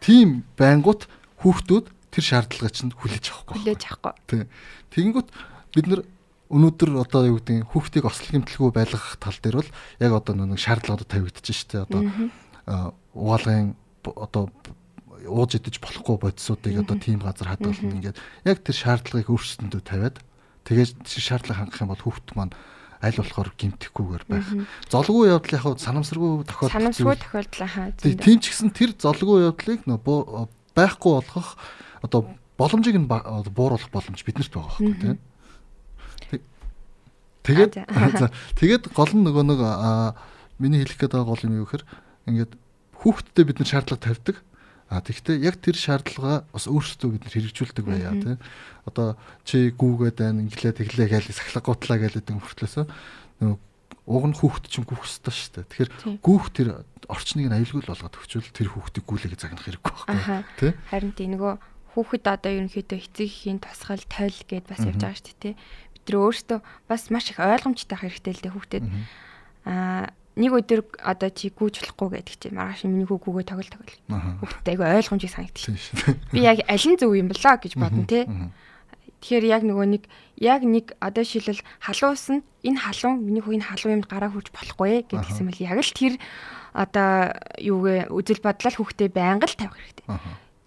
Тийм 0.00 0.28
байнгут 0.56 1.08
хүүхдүүд 1.44 1.86
тэр 2.12 2.24
шаардлагыг 2.24 2.72
чинь 2.72 2.96
хүлээж 2.96 3.24
авахгүй. 3.28 3.56
Хүлээж 3.60 3.82
авахгүй. 3.92 4.48
Тэгэнгүүт 4.92 5.28
бид 5.76 5.86
нар 5.92 6.00
өнөөдөр 6.48 6.90
одоо 7.02 7.22
юу 7.26 7.38
гэдэг 7.42 7.68
хүүхдийг 7.74 8.04
ослол 8.06 8.32
гэмтэлгүй 8.38 8.70
байлгах 8.70 9.18
тал 9.18 9.36
дээр 9.36 9.60
бол 9.60 9.70
яг 10.00 10.12
одоо 10.14 10.34
нэг 10.46 10.60
шаардлагууд 10.62 11.10
тавигдчих 11.10 11.58
штэ 11.58 11.84
одоо 11.84 12.06
угаалгын 13.12 13.74
одоо 14.06 14.48
ууж 15.26 15.58
идэж 15.58 15.82
болохгүй 15.82 16.16
бодисуудыг 16.22 16.86
одоо 16.86 16.96
тийм 17.02 17.18
газар 17.18 17.50
хадгална 17.50 17.98
ингээд 17.98 18.18
яг 18.46 18.58
тэр 18.62 18.76
шаардлагыг 18.78 19.26
өөрсдөндөө 19.26 19.82
тавиад 19.82 20.16
Тэгээд 20.66 21.06
шаардлага 21.06 21.62
хангах 21.62 21.80
юм 21.80 21.90
бол 21.94 22.02
хүүхд 22.02 22.34
маань 22.34 22.54
аль 22.98 23.16
болохоор 23.16 23.54
гимтэхгүйгээр 23.54 24.24
байх. 24.26 24.48
Золгүй 24.90 25.30
явдал 25.30 25.54
яг 25.54 25.78
санамсаргүй 25.78 26.42
тохиолдол. 26.48 26.74
Санамсаргүй 26.74 27.16
тохиолдол 27.22 27.70
хаа. 27.70 27.94
Тийм 28.02 28.38
ч 28.42 28.50
гэсэн 28.50 28.74
тэр 28.74 28.90
золгүй 28.98 29.46
явдлыг 29.46 29.86
нөө 29.86 30.50
байхгүй 30.74 31.12
болгох 31.22 31.54
одоо 32.02 32.20
боломжийг 32.58 32.98
нь 32.98 33.06
бууруулах 33.06 33.92
боломж 33.92 34.20
биднэрт 34.26 34.52
байгаа 34.52 34.74
байхгүй 34.74 34.96
тийм. 35.00 35.18
Тэгээд 37.46 37.74
тэгээд 38.58 38.84
гол 38.90 39.12
нь 39.14 39.22
нөгөө 39.22 39.44
нэг 39.46 39.60
миний 40.58 40.82
хэлэх 40.82 40.98
гээд 40.98 41.14
байгаа 41.14 41.30
гол 41.30 41.46
юм 41.46 41.54
юу 41.62 41.66
гэхээр 41.68 41.84
ингээд 42.26 42.52
хүүхдтэй 43.06 43.44
бид 43.46 43.58
нар 43.60 43.70
шаардлага 43.70 44.02
тавьдаг. 44.02 44.36
А 44.86 45.02
тэгвэл 45.02 45.42
яг 45.42 45.58
тэр 45.58 45.74
шаардлага 45.74 46.46
бас 46.54 46.70
өөрсдөө 46.70 47.18
бид 47.18 47.26
хэрэгжүүлдэг 47.26 47.84
байя 47.86 48.14
тий. 48.14 48.38
Одоо 48.86 49.18
чи 49.42 49.74
гүүгээд 49.74 50.22
байна, 50.22 50.46
инглээ 50.46 50.78
тэглээ 50.78 51.10
гээл 51.10 51.34
сахлаг 51.34 51.66
гутлаа 51.66 51.98
гээл 51.98 52.22
гэдэг 52.22 52.38
мөртлөөсөө 52.38 52.84
нөгөө 53.42 53.58
уг 54.06 54.24
нь 54.30 54.38
хүүхд 54.38 54.70
чинь 54.70 54.86
гүөх 54.86 55.02
ёстой 55.02 55.34
шүү 55.34 55.66
дээ. 55.66 55.66
Тэгэхээр 55.66 55.90
гүүх 56.22 56.46
тэр 56.54 56.68
орчныг 57.10 57.50
нь 57.50 57.56
аюулгүй 57.58 57.82
л 57.82 57.90
болгоод 57.90 58.14
өгчвөл 58.14 58.54
тэр 58.54 58.68
хүүхдийг 58.70 59.04
гүйлэгээ 59.10 59.42
загнах 59.42 59.66
хэрэггүй 59.66 59.90
байхгүй 59.90 60.42
тий. 60.62 60.72
Харин 60.86 61.12
тийм 61.18 61.30
нөгөө 61.34 61.54
хүүхэд 61.98 62.24
одоо 62.30 62.50
ерөнхийдөө 62.54 62.98
эцэг 63.02 63.26
эхийн 63.26 63.58
тусгал 63.58 64.06
тойл 64.06 64.38
гэдээ 64.46 64.70
бас 64.70 64.86
явж 64.86 65.02
байгаа 65.02 65.18
шүү 65.18 65.26
дээ 65.26 65.42
тий. 65.42 65.54
Бид 65.98 66.04
нар 66.06 66.18
өөрсдөө 66.22 66.58
бас 66.86 67.02
маш 67.10 67.26
их 67.34 67.42
ойлгомжтой 67.42 67.98
хэрэгтэй 67.98 68.32
л 68.38 68.42
дээ 68.46 68.54
хүүхдэд. 68.54 68.84
Аа 69.66 70.14
нэг 70.36 70.52
өдөр 70.52 70.80
одоо 71.00 71.30
чи 71.32 71.48
гүйж 71.48 71.80
болохгүй 71.80 72.20
гэдэг 72.20 72.36
чи 72.36 72.48
маргааш 72.52 72.84
миний 72.84 73.08
хүү 73.08 73.24
гүгээ 73.24 73.48
тоглол 73.48 73.72
тоглол. 73.72 73.98
Хүүхдээ 74.44 74.72
айгүй 74.76 74.86
ойлгомжийг 75.00 75.32
санагдчих. 75.32 75.72
Би 76.28 76.44
яг 76.44 76.60
аль 76.68 76.86
нь 76.86 77.00
зөв 77.00 77.16
юм 77.16 77.32
болоо 77.32 77.56
гэж 77.56 77.72
бодно 77.80 78.04
те. 78.04 78.28
Тэгэхээр 79.24 79.44
яг 79.48 79.62
нөгөө 79.64 79.86
нэг 79.96 80.02
яг 80.36 80.60
нэг 80.60 80.92
одоо 81.00 81.24
шилэл 81.24 81.64
халуус 81.80 82.36
нь 82.36 82.44
энэ 82.68 82.84
халуун 82.84 83.24
миний 83.24 83.40
энэ 83.40 83.64
халуун 83.64 84.04
юмд 84.04 84.06
гараа 84.12 84.28
хүрч 84.28 84.52
болохгүй 84.52 85.08
гэдгийгсэн 85.08 85.48
мэл 85.48 85.64
яг 85.64 85.80
л 85.80 85.96
тэр 85.96 86.14
одоо 86.76 87.32
юугээ 87.56 88.12
үзэл 88.12 88.44
бодлол 88.44 88.76
хүүхдээ 88.76 89.08
байнга 89.08 89.48
л 89.48 89.56
тавих 89.56 89.80
хэрэгтэй. 89.80 90.06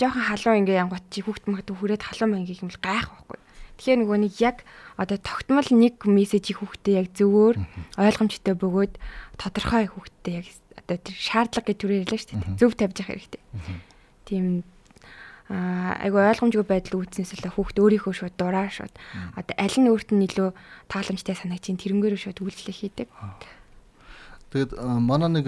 Жохон 0.02 0.26
халуун 0.26 0.60
ингээ 0.66 0.82
янгот 0.82 1.06
чи 1.14 1.22
хүүхд 1.22 1.46
мөхд 1.46 1.70
хүрээд 1.70 2.02
халуун 2.02 2.42
гэх 2.50 2.66
юм 2.66 2.74
бол 2.74 2.82
гайх 2.82 3.06
байхгүй. 3.06 3.38
Тэгэхээр 3.80 4.00
нөгөө 4.04 4.20
нэг 4.28 4.34
яг 4.44 4.68
одоо 5.00 5.16
тогтмол 5.16 5.70
нэг 5.72 6.04
мессежийг 6.04 6.60
хүүхдээ 6.60 7.00
яг 7.00 7.08
зөвөр 7.16 7.56
ойлгомжтой 7.96 8.56
бөгөөд 8.60 8.94
тодорхой 9.40 9.88
хүүхдтэй 9.88 10.44
яг 10.44 10.48
одоо 10.84 10.98
тэр 11.00 11.16
шаардлага 11.16 11.68
гэж 11.72 11.78
төрөөр 11.80 12.04
ялаа 12.04 12.20
шүү 12.20 12.30
дээ. 12.36 12.60
Зөв 12.60 12.72
тавьж 12.76 12.98
явах 13.00 13.12
хэрэгтэй. 13.16 13.44
Тийм 14.28 14.46
аа 15.50 15.98
айгу 16.06 16.22
ойлгомжгүй 16.22 16.62
байдал 16.62 17.02
үүснээс 17.02 17.40
л 17.42 17.50
хүүхд 17.50 17.82
өөрийнхөө 17.82 18.14
шууд 18.14 18.36
дураа 18.38 18.70
шууд 18.70 18.94
одоо 19.34 19.56
аль 19.58 19.78
нь 19.82 19.90
өөрт 19.90 20.14
нь 20.14 20.28
илүү 20.30 20.54
тааламжтай 20.92 21.34
санагчийн 21.34 21.82
тэрнгээр 21.82 22.20
шууд 22.22 22.38
үйлчлэл 22.38 22.78
хийдэг. 22.84 23.10
Тэгэд 24.54 24.78
манай 24.78 25.42
нэг 25.42 25.48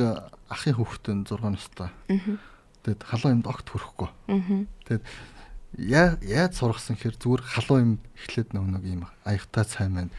ахын 0.49 0.73
хүүхдэн 0.73 1.29
6 1.29 1.53
настай. 1.53 1.93
Тэгэд 2.81 3.01
халуун 3.05 3.45
юмд 3.45 3.45
огт 3.45 3.67
хүрэхгүй. 3.69 4.09
Тэгэд 4.89 5.03
яа 5.77 6.19
яаж 6.21 6.59
сургасан 6.59 6.99
хэр 6.99 7.15
зүгээр 7.15 7.43
халуун 7.45 7.81
юм 7.81 7.93
эхлээд 8.17 8.51
нэг 8.51 8.83
юм 8.83 9.07
аягтай 9.23 9.63
цай 9.63 9.87
маань 9.87 10.11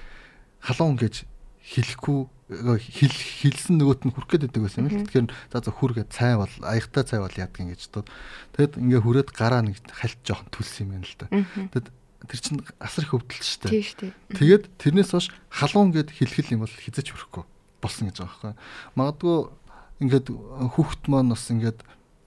халуун 0.64 0.96
гэж 0.96 1.28
хэлэхгүй 1.62 2.20
хэл 2.52 3.16
хэлсэн 3.16 3.80
нөгөөт 3.80 4.02
нь 4.04 4.12
хүрх 4.12 4.28
гээд 4.28 4.44
байдаг 4.48 4.62
байсан 4.64 4.84
юм 4.84 4.90
л. 4.92 5.06
Тэгэхээр 5.08 5.28
за 5.52 5.58
за 5.62 5.70
хүргээ 5.72 6.06
цай 6.12 6.36
бол 6.36 6.52
аягтай 6.60 7.04
цай 7.06 7.18
бол 7.22 7.32
яадаг 7.32 7.60
юм 7.60 7.72
гэж 7.72 7.82
дод. 7.88 8.08
Тэгэд 8.56 8.76
ингээ 8.82 9.00
хүрээд 9.00 9.30
гараа 9.32 9.62
нэг 9.64 9.80
хальт 9.88 10.20
жоохон 10.26 10.52
төлсөн 10.52 10.84
юм 10.84 10.90
байна 11.00 11.06
л 11.08 11.16
да. 11.16 11.26
Тэгэд 11.72 11.88
тэр 12.28 12.40
чинь 12.40 12.60
асар 12.82 13.04
их 13.08 13.14
өвдөлт 13.16 13.46
шүү 13.46 13.60
дээ. 13.66 13.72
Тийм 13.72 13.84
шүү 13.88 14.00
дээ. 14.04 14.12
Тэгээд 14.36 14.64
тэрнээс 14.78 15.10
хойш 15.16 15.26
халуун 15.48 15.90
гэд 15.96 16.10
хэлхэл 16.12 16.52
юм 16.54 16.62
бол 16.66 16.76
хизэж 16.76 17.06
хүрхгүй 17.08 17.44
болсон 17.80 18.04
гэж 18.10 18.16
байгаа 18.20 18.30
байхгүй. 18.30 18.54
Магадгүй 18.98 19.36
ингээд 20.02 20.26
хүүхэд 20.76 21.02
маань 21.08 21.32
бас 21.32 21.44
ингээд 21.50 21.78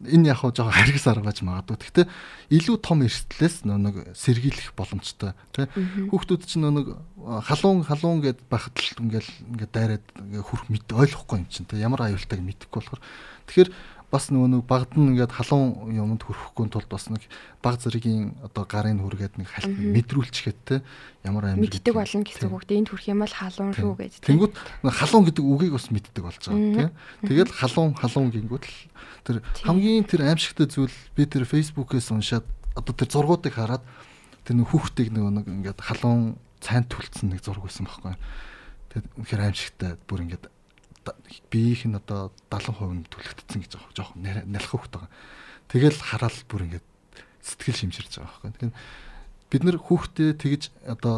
энэ 0.03 0.35
яг 0.35 0.43
хоо 0.43 0.51
жоохон 0.51 0.75
харгас 0.75 1.07
аргаж 1.07 1.39
магадгүй. 1.39 1.79
Гэхдээ 1.79 2.05
илүү 2.51 2.75
том 2.83 3.05
эрсдлээс 3.07 3.63
нэг 3.63 4.11
сэргийлэх 4.11 4.75
боломжтой 4.75 5.31
тий. 5.55 5.65
Хүүхдүүд 6.11 6.43
чинь 6.43 6.67
нэг 6.67 6.99
халуун 7.47 7.87
халуун 7.87 8.19
гэд 8.19 8.43
байхад 8.51 8.75
л 8.75 9.07
ингээл 9.07 9.31
ингээд 9.55 9.71
дайраад 9.71 10.05
хүрх 10.43 10.67
мэд 10.67 10.91
ойлгохгүй 10.91 11.37
юм 11.39 11.47
чинь 11.47 11.65
тий. 11.65 11.79
Ямар 11.79 12.11
аюултайг 12.11 12.43
мэдэхгүй 12.43 12.79
болохоор 12.83 13.01
тэгэхээр 13.47 13.69
бас 14.15 14.31
нөгөө 14.31 14.49
нэг 14.55 14.63
багд 14.63 14.95
нь 14.95 15.11
ингээд 15.11 15.35
халуун 15.35 15.91
юмд 15.91 16.23
хүрэхгүй 16.23 16.71
тулд 16.71 16.87
бас 16.87 17.11
нэг 17.11 17.27
баг 17.59 17.83
зэргийн 17.83 18.39
одоо 18.47 18.63
гарын 18.63 19.03
хүргээд 19.03 19.35
нэг 19.35 19.51
халт 19.51 19.75
мэдрүүлчихэд 19.75 20.59
те 20.63 20.75
ямар 21.27 21.51
амир 21.51 21.67
мэддэг 21.67 21.91
болно 21.91 22.23
гэсэн 22.23 22.47
үг. 22.47 22.63
Энд 22.71 22.89
хүрэх 22.95 23.11
юм 23.11 23.19
бол 23.19 23.35
халуун 23.35 23.75
шүү 23.75 23.93
гэж. 23.99 24.13
Тэнгүүд 24.23 24.53
халуун 24.87 25.25
гэдэг 25.27 25.43
үгийг 25.43 25.73
бас 25.75 25.91
мэддэг 25.91 26.23
болж 26.23 26.39
байгаа 26.39 26.71
те. 26.71 27.27
Тэгэл 27.27 27.51
халуун 27.51 27.93
халуун 27.99 28.31
гингүүд 28.31 28.63
л 28.63 28.77
тэр 29.27 29.37
хамгийн 29.67 30.07
тэр 30.07 30.21
аимшигтай 30.31 30.71
зүйл 30.71 30.95
би 31.11 31.27
тэр 31.27 31.43
фейсбુકээс 31.43 32.15
уншаад 32.15 32.47
одоо 32.79 32.93
тэр 32.95 33.11
зургуудыг 33.11 33.51
хараад 33.51 33.83
тэр 34.47 34.55
нэг 34.63 34.71
хүүхдийг 34.71 35.11
нөгөө 35.11 35.31
нэг 35.43 35.45
ингээд 35.51 35.79
халуун 35.83 36.39
цайнд 36.63 36.87
түлцсэн 36.87 37.35
нэг 37.35 37.43
зураг 37.43 37.67
байсан 37.67 37.89
байхгүй. 37.89 38.15
Тэгээд 38.95 39.07
үнэхээр 39.19 39.43
аимшигтай 39.43 39.91
бүр 40.07 40.23
ингээд 40.23 40.54
биеийнх 41.51 41.83
нь 41.85 41.99
одоо 41.99 42.31
70% 42.49 43.11
түлхэгдсэн 43.11 43.59
гэж 43.61 43.71
байгаа 43.77 43.93
жоох 43.93 44.11
нялх 44.17 44.69
хөхт 44.71 44.91
байгаа. 44.95 45.11
Тэгэл 45.69 45.99
хараал 45.99 46.39
бүр 46.49 46.65
ингээд 46.69 46.85
сэтгэл 47.45 47.79
шимширж 47.85 48.11
байгаа 48.17 48.31
байхгүй. 48.41 48.51
Тэгэхээр 48.55 48.73
бид 49.53 49.63
нар 49.65 49.77
хүүхдээ 49.77 50.31
тэгж 50.41 50.63
одоо 50.89 51.17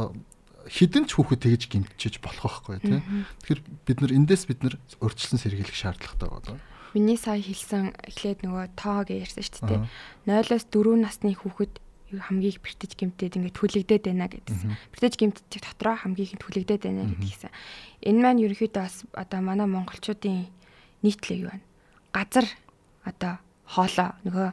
хідэн 0.68 1.08
ч 1.08 1.16
хүүхэд 1.16 1.42
тэгж 1.48 1.64
гимтчиж 1.72 2.20
болох 2.20 2.64
байхгүй 2.68 2.84
тийм. 2.84 3.04
Тэгэхээр 3.44 3.62
бид 3.88 3.98
нар 4.04 4.12
эндээс 4.12 4.44
бид 4.52 4.60
нар 4.64 4.76
урьдчилан 5.00 5.40
сэргийлэх 5.40 5.78
шаардлагатай 5.78 6.28
байна. 6.28 6.60
Миний 6.92 7.20
сая 7.20 7.40
хэлсэн 7.40 7.96
эхлээд 8.04 8.44
нөгөө 8.44 8.66
тоо 8.76 9.08
гэж 9.08 9.18
ярьсан 9.32 9.44
шүү 9.44 9.68
дээ. 9.68 9.82
0-оос 10.28 10.66
4 10.72 11.04
насны 11.04 11.36
хүүхэд 11.36 11.74
хамгийн 12.16 12.56
их 12.56 12.64
бэртэж 12.64 12.96
гимтээд 12.96 13.36
ингээд 13.36 13.60
хүлэгдээд 13.60 14.04
байна 14.08 14.32
гэдсэн. 14.32 14.80
Бэртэж 14.96 15.14
гимтчих 15.20 15.60
дотроо 15.60 16.00
хамгийн 16.00 16.32
их 16.32 16.40
хүлэгдээд 16.40 16.84
байна 16.88 17.04
гэдгийгсэн. 17.12 17.52
Энэ 18.08 18.22
маань 18.24 18.44
ерөнхийдөө 18.48 18.84
бас 18.88 19.04
одоо 19.12 19.40
манай 19.44 19.68
монголчуудын 19.68 20.48
нийтлэг 21.04 21.40
юу 21.44 21.52
вэ? 21.52 21.60
Газар 22.16 22.48
одоо 23.04 23.44
хоолоо. 23.68 24.16
Нөгөө 24.24 24.48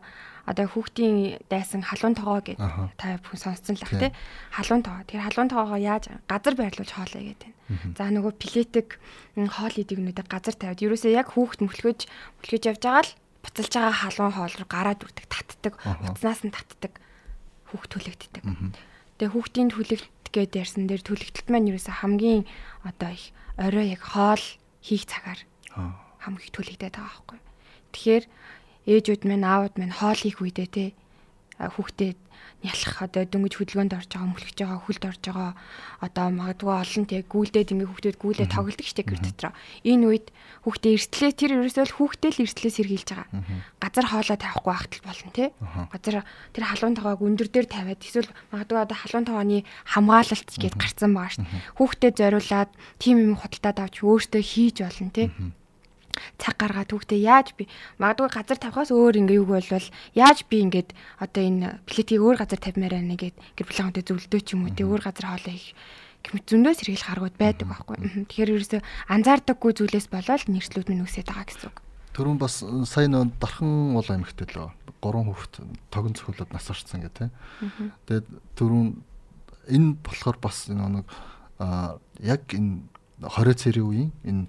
одоо 0.51 0.67
хүүхдийн 0.67 1.39
дайсан 1.47 1.87
халуун 1.87 2.19
тоогоо 2.19 2.43
гэдэг 2.43 2.99
та 2.99 3.23
бүхэн 3.23 3.39
сонссон 3.39 3.79
л 3.79 3.87
ах 3.87 3.95
тий. 3.95 4.13
халуун 4.51 4.83
тоогоо 4.83 5.05
тэр 5.07 5.23
халуун 5.25 5.49
тоогоо 5.49 5.79
яаж 5.79 6.11
газар 6.27 6.55
байрлуулж 6.59 6.91
хоолоо 6.91 7.23
гэдэг 7.23 7.51
байна. 7.55 7.95
За 7.97 8.11
нөгөө 8.11 8.33
плетик 8.35 8.99
хоол 9.39 9.75
идэг 9.79 9.99
нүдэ 10.03 10.27
газар 10.27 10.55
тавиад. 10.59 10.85
Ерөөсөө 10.85 11.17
яг 11.17 11.33
хүүхд 11.33 11.65
мөлхөж 11.65 12.11
мөлхөж 12.43 12.63
явж 12.67 12.83
байгаа 12.83 13.07
л 13.07 13.15
буцалж 13.41 13.73
байгаа 13.73 13.95
халуун 13.95 14.35
хоол 14.37 14.55
руу 14.59 14.69
гараад 14.69 15.01
үрдэг 15.01 15.27
татдаг. 15.33 15.75
Уцнаас 16.13 16.45
нь 16.45 16.53
татдаг 16.53 17.01
хүүхд 17.71 17.91
төлөгддөг. 17.93 18.45
Тэгээ 19.19 19.33
хүүхдийн 19.33 19.71
төлөгт 19.71 20.27
гээд 20.35 20.53
ярьсан 20.59 20.91
дээр 20.91 21.03
төлөгтөлт 21.07 21.49
маань 21.49 21.71
юу 21.71 21.79
гэсэн 21.79 22.03
хамгийн 22.03 22.43
одоо 22.83 23.11
их 23.15 23.31
орой 23.55 23.95
яг 23.95 24.03
хоол 24.03 24.45
хийх 24.83 25.07
цагаар 25.07 25.41
хамгийн 26.19 26.43
их 26.43 26.51
төлөгдөд 26.51 26.95
байгаа 26.99 27.07
байхгүй. 27.07 27.39
Тэгэхээр 27.95 28.25
ээжүүд 28.91 29.23
минь 29.31 29.47
аауд 29.47 29.75
минь 29.79 29.95
хоол 29.95 30.19
хийх 30.19 30.43
үедээ 30.43 30.69
те 30.69 30.85
хүүхдэд 31.59 32.19
ялах 32.65 32.97
одоо 33.05 33.29
дөнгөж 33.29 33.55
хөдөлгөөнд 33.61 33.93
орж 33.93 34.09
байгаа 34.09 34.31
мөлхөж 34.33 34.57
байгаа 34.57 34.81
хүлд 34.81 35.05
орж 35.05 35.23
байгаа. 35.29 35.53
Одоо 36.01 36.27
магадгүй 36.33 36.73
олон 36.73 37.05
тэг 37.05 37.29
гүйлдээд 37.29 37.73
ингээ 37.77 37.89
хүүхдүүд 37.93 38.17
гүйлээ 38.21 38.49
тоглолдог 38.49 38.89
штеп 38.89 39.09
гэр 39.13 39.21
дотор. 39.21 39.53
Энэ 39.85 40.05
үед 40.09 40.27
хүүхдээ 40.65 40.93
эртлээ 40.97 41.33
тэр 41.37 41.51
ерөөсөө 41.61 41.85
л 41.85 41.97
хүүхдээ 42.01 42.31
л 42.33 42.43
эртлээ 42.49 42.73
сэргийлж 42.73 43.09
байгаа. 43.13 43.29
Газар 43.85 44.07
хоолоо 44.09 44.39
тавихгүй 44.41 44.73
байхтал 44.73 45.05
болно 45.05 45.31
те. 45.37 45.45
Газар 45.93 46.17
тэр 46.57 46.65
халуун 46.65 46.97
тоогоог 46.97 47.21
өндөр 47.21 47.49
дээр 47.53 47.69
тавиад 47.69 48.01
эсвэл 48.01 48.33
магадгүй 48.49 48.81
одоо 48.81 48.97
халуун 48.97 49.27
тоогооны 49.29 49.59
хамгаалалт 49.85 50.49
гээд 50.57 50.81
гарцсан 50.81 51.13
байгаа 51.13 51.33
штеп. 51.37 51.53
Хүүхдэд 51.77 52.15
зориулаад 52.17 52.71
тим 52.97 53.21
юм 53.21 53.37
худалдаад 53.37 53.79
авч 53.85 54.01
өөртөө 54.01 54.41
хийж 54.41 54.81
болно 54.81 55.13
те 55.13 55.29
цаг 56.39 56.55
гаргаад 56.59 56.91
түүхтэй 56.91 57.21
яаж 57.25 57.55
би 57.59 57.69
магадгүй 57.99 58.31
газар 58.31 58.59
тавихаас 58.59 58.91
өөр 58.95 59.21
ингээ 59.25 59.39
юу 59.41 59.49
болвол 59.49 59.89
яаж 60.15 60.45
би 60.49 60.63
ингээд 60.65 60.95
одоо 61.21 61.43
энэ 61.43 61.81
плетийг 61.87 62.21
өөр 62.23 62.39
газар 62.43 62.61
тавьмаар 62.61 62.99
байна 62.99 63.17
гэд 63.19 63.37
гэр 63.57 63.67
бүлийнхэнтэй 63.69 64.05
зөвлөдөө 64.05 64.41
ч 64.43 64.49
юм 64.55 64.67
уу 64.67 64.75
тий 64.75 64.87
өөр 64.87 65.03
газар 65.03 65.27
хоолоо 65.35 65.55
их 65.55 65.75
гэмт 66.25 66.49
зөндөө 66.49 66.73
сэргийлэх 66.73 67.13
аргууд 67.13 67.37
байдаг 67.37 67.69
байхгүй. 67.69 67.97
Тэгэхээр 68.33 68.53
ерөөсөө 68.57 68.81
анзаардаггүй 69.13 69.73
зүйлээс 69.77 70.09
болоод 70.09 70.49
нэрслүүд 70.49 70.89
минь 70.89 71.05
үсээд 71.05 71.29
байгаа 71.29 71.47
гэсэн 71.53 71.69
үг. 71.69 71.79
Төрөн 72.17 72.39
бас 72.41 72.65
сайн 72.89 73.13
нөө 73.13 73.29
дархан 73.37 73.93
уул 73.93 74.09
амьхтэй 74.09 74.49
лөө. 74.57 74.73
Гурван 75.05 75.29
хүүхэд 75.29 75.55
тогон 75.93 76.17
цохиулаад 76.17 76.51
нас 76.57 76.71
орсон 76.73 77.05
гэх 77.05 77.13
тий. 77.13 77.29
Тэгээд 78.09 78.27
төрөн 78.57 79.05
энэ 79.69 80.01
болохоор 80.01 80.39
бас 80.41 80.73
нэг 80.73 81.05
яг 82.25 82.43
энэ 82.49 82.89
20 83.21 83.61
цэрийн 83.61 83.85
үеийн 83.85 84.11
энэ 84.25 84.43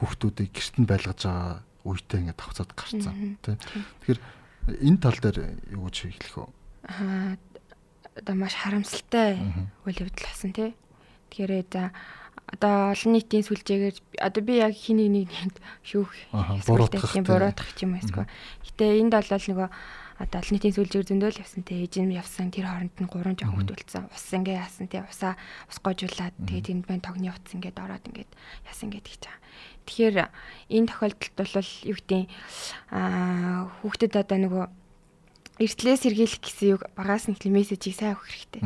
хүүхдүүдийг 0.00 0.50
гэрт 0.56 0.74
нь 0.80 0.88
байлгаж 0.88 1.20
байгаа 1.28 1.60
үедээ 1.84 2.20
ингээд 2.24 2.40
давцаад 2.40 2.70
гарцсан 2.72 3.36
тий. 3.44 3.56
Тэгэхээр 3.60 4.20
энэ 4.88 4.98
тал 5.00 5.18
дээр 5.20 5.38
юу 5.76 5.88
гэж 5.88 5.96
хэлэх 6.08 6.36
вэ? 6.40 6.48
Аа 6.88 7.36
одоо 8.16 8.34
маш 8.36 8.54
харамсалтай 8.56 9.38
үйл 9.84 10.00
явдал 10.00 10.26
болсон 10.26 10.52
тий. 10.52 10.72
Тэгэхээр 11.30 11.52
за 11.68 11.92
одоо 12.50 12.92
олон 12.92 13.12
нийтийн 13.14 13.46
сүлжээгээр 13.46 13.96
одоо 14.20 14.42
би 14.42 14.58
яг 14.58 14.74
хин 14.74 14.98
нэг 15.00 15.30
нэг 15.30 15.54
шүүх 15.86 16.10
буруутгах 16.66 17.14
юм 17.16 17.24
буруутгах 17.24 17.78
юм 17.80 17.96
эсвэл. 17.96 18.26
Гэтэ 18.66 19.00
энд 19.00 19.14
бол 19.14 19.30
нөгөө 19.30 19.68
одоо 20.20 20.38
олон 20.42 20.52
нийтийн 20.52 20.76
сүлжээр 20.76 21.06
зөндөл 21.08 21.40
явсан 21.40 21.62
те 21.64 21.80
нь 21.80 22.18
явсан 22.18 22.50
тэр 22.52 22.68
хооронд 22.68 22.92
нь 22.92 23.08
гурван 23.08 23.38
жоох 23.40 23.56
хөдөлсөн 23.56 24.10
ус 24.12 24.26
ингээ 24.34 24.60
яасан 24.60 24.90
те 24.90 25.00
усаа 25.00 25.38
ус 25.70 25.78
гожуулаад 25.80 26.34
тэгээд 26.44 26.66
тэнд 26.68 26.84
байн 26.84 27.00
тогны 27.00 27.32
утас 27.32 27.54
ингээд 27.56 27.80
ороод 27.80 28.04
ингээд 28.04 28.30
яасан 28.68 28.92
гэдэг 28.92 29.16
байгаа. 29.16 29.38
Тэгэхээр 29.90 30.30
энэ 30.70 30.86
тохиолдолд 30.86 31.34
бол 31.34 31.70
юу 31.82 31.96
гэдэг 31.98 32.22
аа 32.94 33.66
хүүхдэд 33.82 34.14
одоо 34.14 34.38
нөгөө 34.38 34.64
эртлээ 35.58 35.96
сэргийлэх 35.98 36.40
гэсэн 36.40 36.78
үг 36.78 36.82
багаас 36.94 37.26
нь 37.26 37.34
ихлэ 37.34 37.50
мессежийг 37.50 37.98
сайн 37.98 38.14
өгөх 38.14 38.30
хэрэгтэй. 38.30 38.62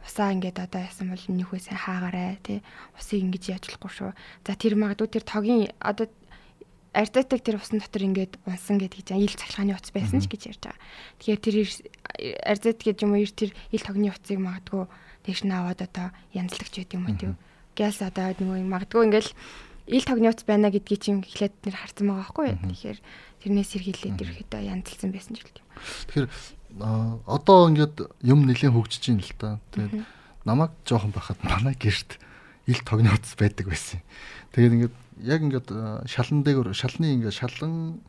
Усаа 0.00 0.32
ингээд 0.32 0.58
одоо 0.64 0.80
яасан 0.80 1.12
бол 1.12 1.24
нөхөө 1.28 1.60
сайн 1.60 1.80
хаагаарай 1.80 2.40
тий. 2.40 2.64
Усыг 2.96 3.20
ингэж 3.20 3.44
яаж 3.52 3.64
болохгүй 3.68 3.92
шүү. 3.92 4.10
За 4.48 4.52
тэр 4.56 4.74
магадгүй 4.80 5.08
тэр 5.12 5.24
тогийн 5.24 5.70
одоо 5.78 6.08
ардатаг 6.92 7.40
тэр 7.44 7.56
усан 7.56 7.78
дотор 7.84 8.02
ингээд 8.04 8.36
унсан 8.48 8.80
гэдэг 8.80 9.00
чинь 9.04 9.22
ил 9.22 9.32
цахилгааны 9.32 9.76
утас 9.76 9.92
байсан 9.92 10.20
ч 10.22 10.28
гэж 10.30 10.42
ярьж 10.50 10.62
байгаа. 10.66 10.80
Тэгэхээр 11.20 11.40
тэр 11.40 11.56
ардат 12.48 12.80
гэж 12.80 12.96
юм 13.02 13.12
уу 13.18 13.26
тэр 13.26 13.50
ил 13.52 13.82
тогны 13.82 14.08
утсыг 14.12 14.38
магадгүй 14.38 14.84
тэгш 15.26 15.40
нь 15.42 15.52
аваад 15.56 15.80
одоо 15.82 16.12
янзлагч 16.32 16.74
байт 16.80 16.94
юм 16.94 17.06
уу 17.08 17.16
тийм. 17.16 17.34
Гялс 17.74 17.98
одоо 17.98 18.30
нөгөө 18.38 18.62
магадгүй 18.66 19.02
ингээд 19.10 19.28
ил 19.86 20.04
утас 20.08 20.44
байна 20.48 20.72
гэдгийг 20.72 21.00
чинь 21.00 21.20
эхлээд 21.20 21.54
нэр 21.64 21.76
харсан 21.76 22.08
байгаа 22.08 22.24
байхгүй 22.24 22.46
юу. 22.48 22.60
Тэгэхээр 22.72 22.98
тэрнээс 23.44 23.70
сэргийлээд 23.76 24.22
ирэхэд 24.24 24.52
янзлсан 24.64 25.10
байсан 25.12 25.34
ч 25.36 25.44
гэлээ. 25.44 25.64
Тэгэхээр 26.08 26.28
одоо 27.28 27.58
ингээд 27.68 27.96
юм 28.24 28.48
нэлээд 28.48 28.72
хөгжиж 28.72 29.12
байна 29.12 29.20
л 29.20 29.36
та. 29.36 29.60
Тэгээд 29.76 29.94
намайг 30.48 30.72
жоохон 30.88 31.12
байхад 31.12 31.38
манай 31.44 31.76
гэрт 31.76 32.16
ил 32.64 32.80
утас 32.80 33.34
байдаг 33.36 33.68
байсан. 33.68 34.00
Тэгээд 34.56 34.72
ингээд 34.72 34.96
яг 35.28 35.40
ингээд 35.44 35.68
шалан 36.08 36.40
дээгүүр 36.42 36.72
шалны 36.72 37.20
ингээд 37.20 37.36
шалан 37.36 38.00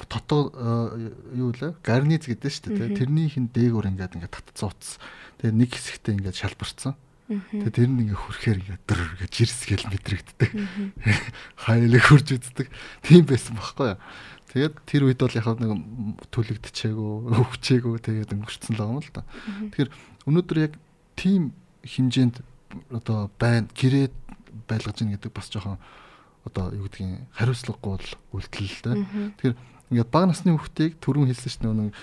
дотоо 0.00 0.96
юу 1.36 1.52
лээ 1.52 1.76
гарниз 1.84 2.24
гэдэг 2.24 2.48
шүү 2.48 2.72
дээ. 2.72 2.96
Тэрнийх 2.96 3.36
нь 3.36 3.52
дээгүүр 3.52 3.92
ингээд 3.92 4.16
ингээд 4.16 4.32
татцсан 4.32 4.72
утас. 4.72 4.96
Тэгээд 5.44 5.56
нэг 5.60 5.70
хэсэгтээ 5.76 6.14
ингээд 6.16 6.40
шалбарцсан. 6.40 6.96
Тэгээ 7.30 7.70
тэр 7.70 7.86
нь 7.86 8.10
ингээ 8.10 8.18
хүрхээр 8.18 8.58
ингээ 8.58 8.78
дөр 8.90 9.02
гэж 9.22 9.30
жирсгээл 9.30 9.86
мэдрэгддэг. 9.86 10.50
Хайлаг 11.62 12.02
хурж 12.10 12.26
үздэг. 12.34 12.66
Тийм 13.06 13.22
байсан 13.30 13.54
байхгүй 13.54 13.94
юу? 13.94 14.02
Тэгээд 14.50 14.74
тэр 14.82 15.02
үед 15.06 15.22
бол 15.22 15.38
яг 15.38 15.46
нэг 15.62 15.72
төлөгдчихээгүү, 16.34 17.12
өвчээгүү 17.38 17.94
тэгээд 18.02 18.34
өнгөрцөн 18.34 18.74
л 18.74 18.82
байгаа 18.82 18.94
юм 18.98 19.02
л 19.06 19.14
да. 19.14 19.22
Тэгэхээр 19.70 19.90
өнөөдөр 20.26 20.58
яг 20.58 20.74
тийм 21.14 21.54
хэмжээнд 21.86 22.42
одоо 22.90 23.30
байн 23.38 23.70
гэрээ 23.70 24.10
байлгаж 24.66 24.98
ийн 24.98 25.14
гэдэг 25.14 25.30
бас 25.30 25.46
жоохон 25.54 25.78
одоо 26.42 26.74
юу 26.74 26.90
гэдгийг 26.90 27.30
хариуцлагагүй 27.38 27.94
л 27.94 28.10
үйлдэл 28.34 28.74
л 28.74 28.82
да. 28.82 28.92
Тэгэхээр 29.38 29.54
ингээд 29.94 30.10
бага 30.10 30.34
насны 30.34 30.50
хүүхдийг 30.58 30.98
түрүүн 30.98 31.30
хэлсэн 31.30 31.50
чинь 31.54 31.78
нэг 31.78 31.94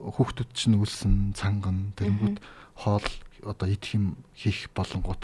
хүүхдүүд 0.00 0.50
чинь 0.56 0.80
үлсэн 0.80 1.36
цанган 1.36 1.92
тэрэнгүүд 2.00 2.40
хоол 2.80 3.06
одоо 3.46 3.68
идэх 3.68 3.94
юм 3.94 4.16
хийх 4.34 4.70
болонгууд 4.74 5.22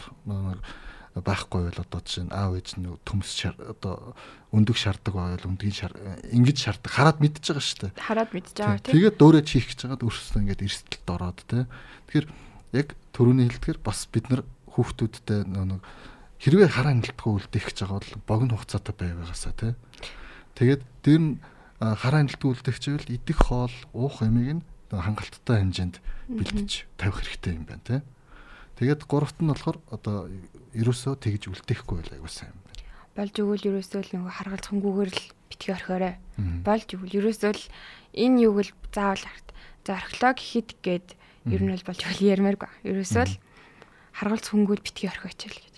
байхгүй 1.19 1.71
бол 1.71 1.83
одоо 1.83 2.01
жишээ 2.05 2.27
нь 2.29 2.35
аав 2.35 2.55
ээж 2.55 2.69
нь 2.79 2.87
төмс 3.03 3.33
одоо 3.59 4.15
өндөг 4.55 4.77
шаарддаг 4.79 5.15
байвал 5.15 5.49
өндгийн 5.51 5.75
шар 5.75 5.93
ингэж 6.31 6.59
шаарддаг 6.59 6.93
хараад 6.93 7.19
мэдчихэж 7.19 7.49
байгаа 7.49 7.67
шүү 7.67 7.81
дээ. 7.83 7.93
Хараад 7.99 8.31
мэдчихэж 8.35 8.59
байгаа 8.59 8.83
тийм. 8.85 8.95
Тэгээд 8.95 9.17
дөөрэж 9.19 9.49
хийх 9.49 9.67
гэж 9.73 9.79
байгаад 9.83 10.05
өөрсдөө 10.07 10.41
ингэж 10.43 10.61
эрсдэлд 10.63 11.09
ороод 11.11 11.39
тийм. 11.49 11.67
Тэгэхээр 12.07 12.27
яг 12.79 12.89
төрөний 13.11 13.47
хэлдгээр 13.51 13.79
бас 13.83 14.01
бид 14.13 14.27
нар 14.31 14.43
хүүхдүүдтэй 14.79 15.41
нэг 15.49 15.83
хэрвээ 16.39 16.69
хараа 16.71 16.95
нэлтгүй 16.95 17.33
үлдээх 17.35 17.67
гэж 17.67 17.79
байгаа 17.83 17.99
бол 17.99 18.15
богино 18.29 18.55
хугацаатай 18.55 18.95
байгаасаа 18.95 19.55
тийм. 19.59 19.75
Тэгээд 20.55 20.83
дээр 21.03 21.23
нь 21.23 21.33
хараа 21.79 22.23
хяналтгүй 22.23 22.51
үлдэхчвэл 22.55 23.11
идэх 23.11 23.39
хоол, 23.39 23.75
уух 23.95 24.23
эмийг 24.23 24.63
нь 24.63 24.65
хангалттай 24.91 25.57
хэмжээнд 25.61 25.97
бэлдэж 26.33 26.71
тавих 26.97 27.21
хэрэгтэй 27.21 27.53
юм 27.61 27.65
байна 27.69 27.85
тий. 27.85 28.01
Тэгээд 28.81 29.05
гуравт 29.05 29.37
нь 29.43 29.51
болохоор 29.53 29.79
одоо 29.93 30.33
ерөөсөө 30.73 31.19
тэгж 31.21 31.53
үлдээхгүй 31.53 31.97
байл 32.01 32.15
айгуу 32.17 32.33
сайн 32.33 32.57
юм 32.57 32.63
байна. 32.65 32.81
Болж 33.19 33.35
өгвөл 33.37 33.69
ерөөсөө 33.69 34.01
л 34.01 34.13
нөгөө 34.17 34.33
харгалзахгүйгээр 34.39 35.11
л 35.13 35.25
битгий 35.53 35.73
орхиорой. 35.75 36.15
Болж 36.65 36.89
өгвөл 36.95 37.19
ерөөсөө 37.21 37.53
л 37.53 37.65
энэ 38.17 38.41
юуг 38.49 38.59
л 38.65 38.73
заавал 38.95 39.25
харт. 39.27 39.49
За 39.85 39.99
археолог 39.99 40.37
гэхэд 40.39 40.71
гээд 40.81 41.09
ер 41.53 41.61
нь 41.67 41.73
бол 41.75 41.85
болж 41.85 42.01
өгөл 42.07 42.31
ярмааргүй. 42.33 42.71
Ерөөсөө 42.87 43.25
л 43.29 43.35
харгалц 44.17 44.47
хөнгөл 44.49 44.85
битгий 44.87 45.11
орхиоч 45.11 45.41
л 45.51 45.59
гэж. 45.59 45.75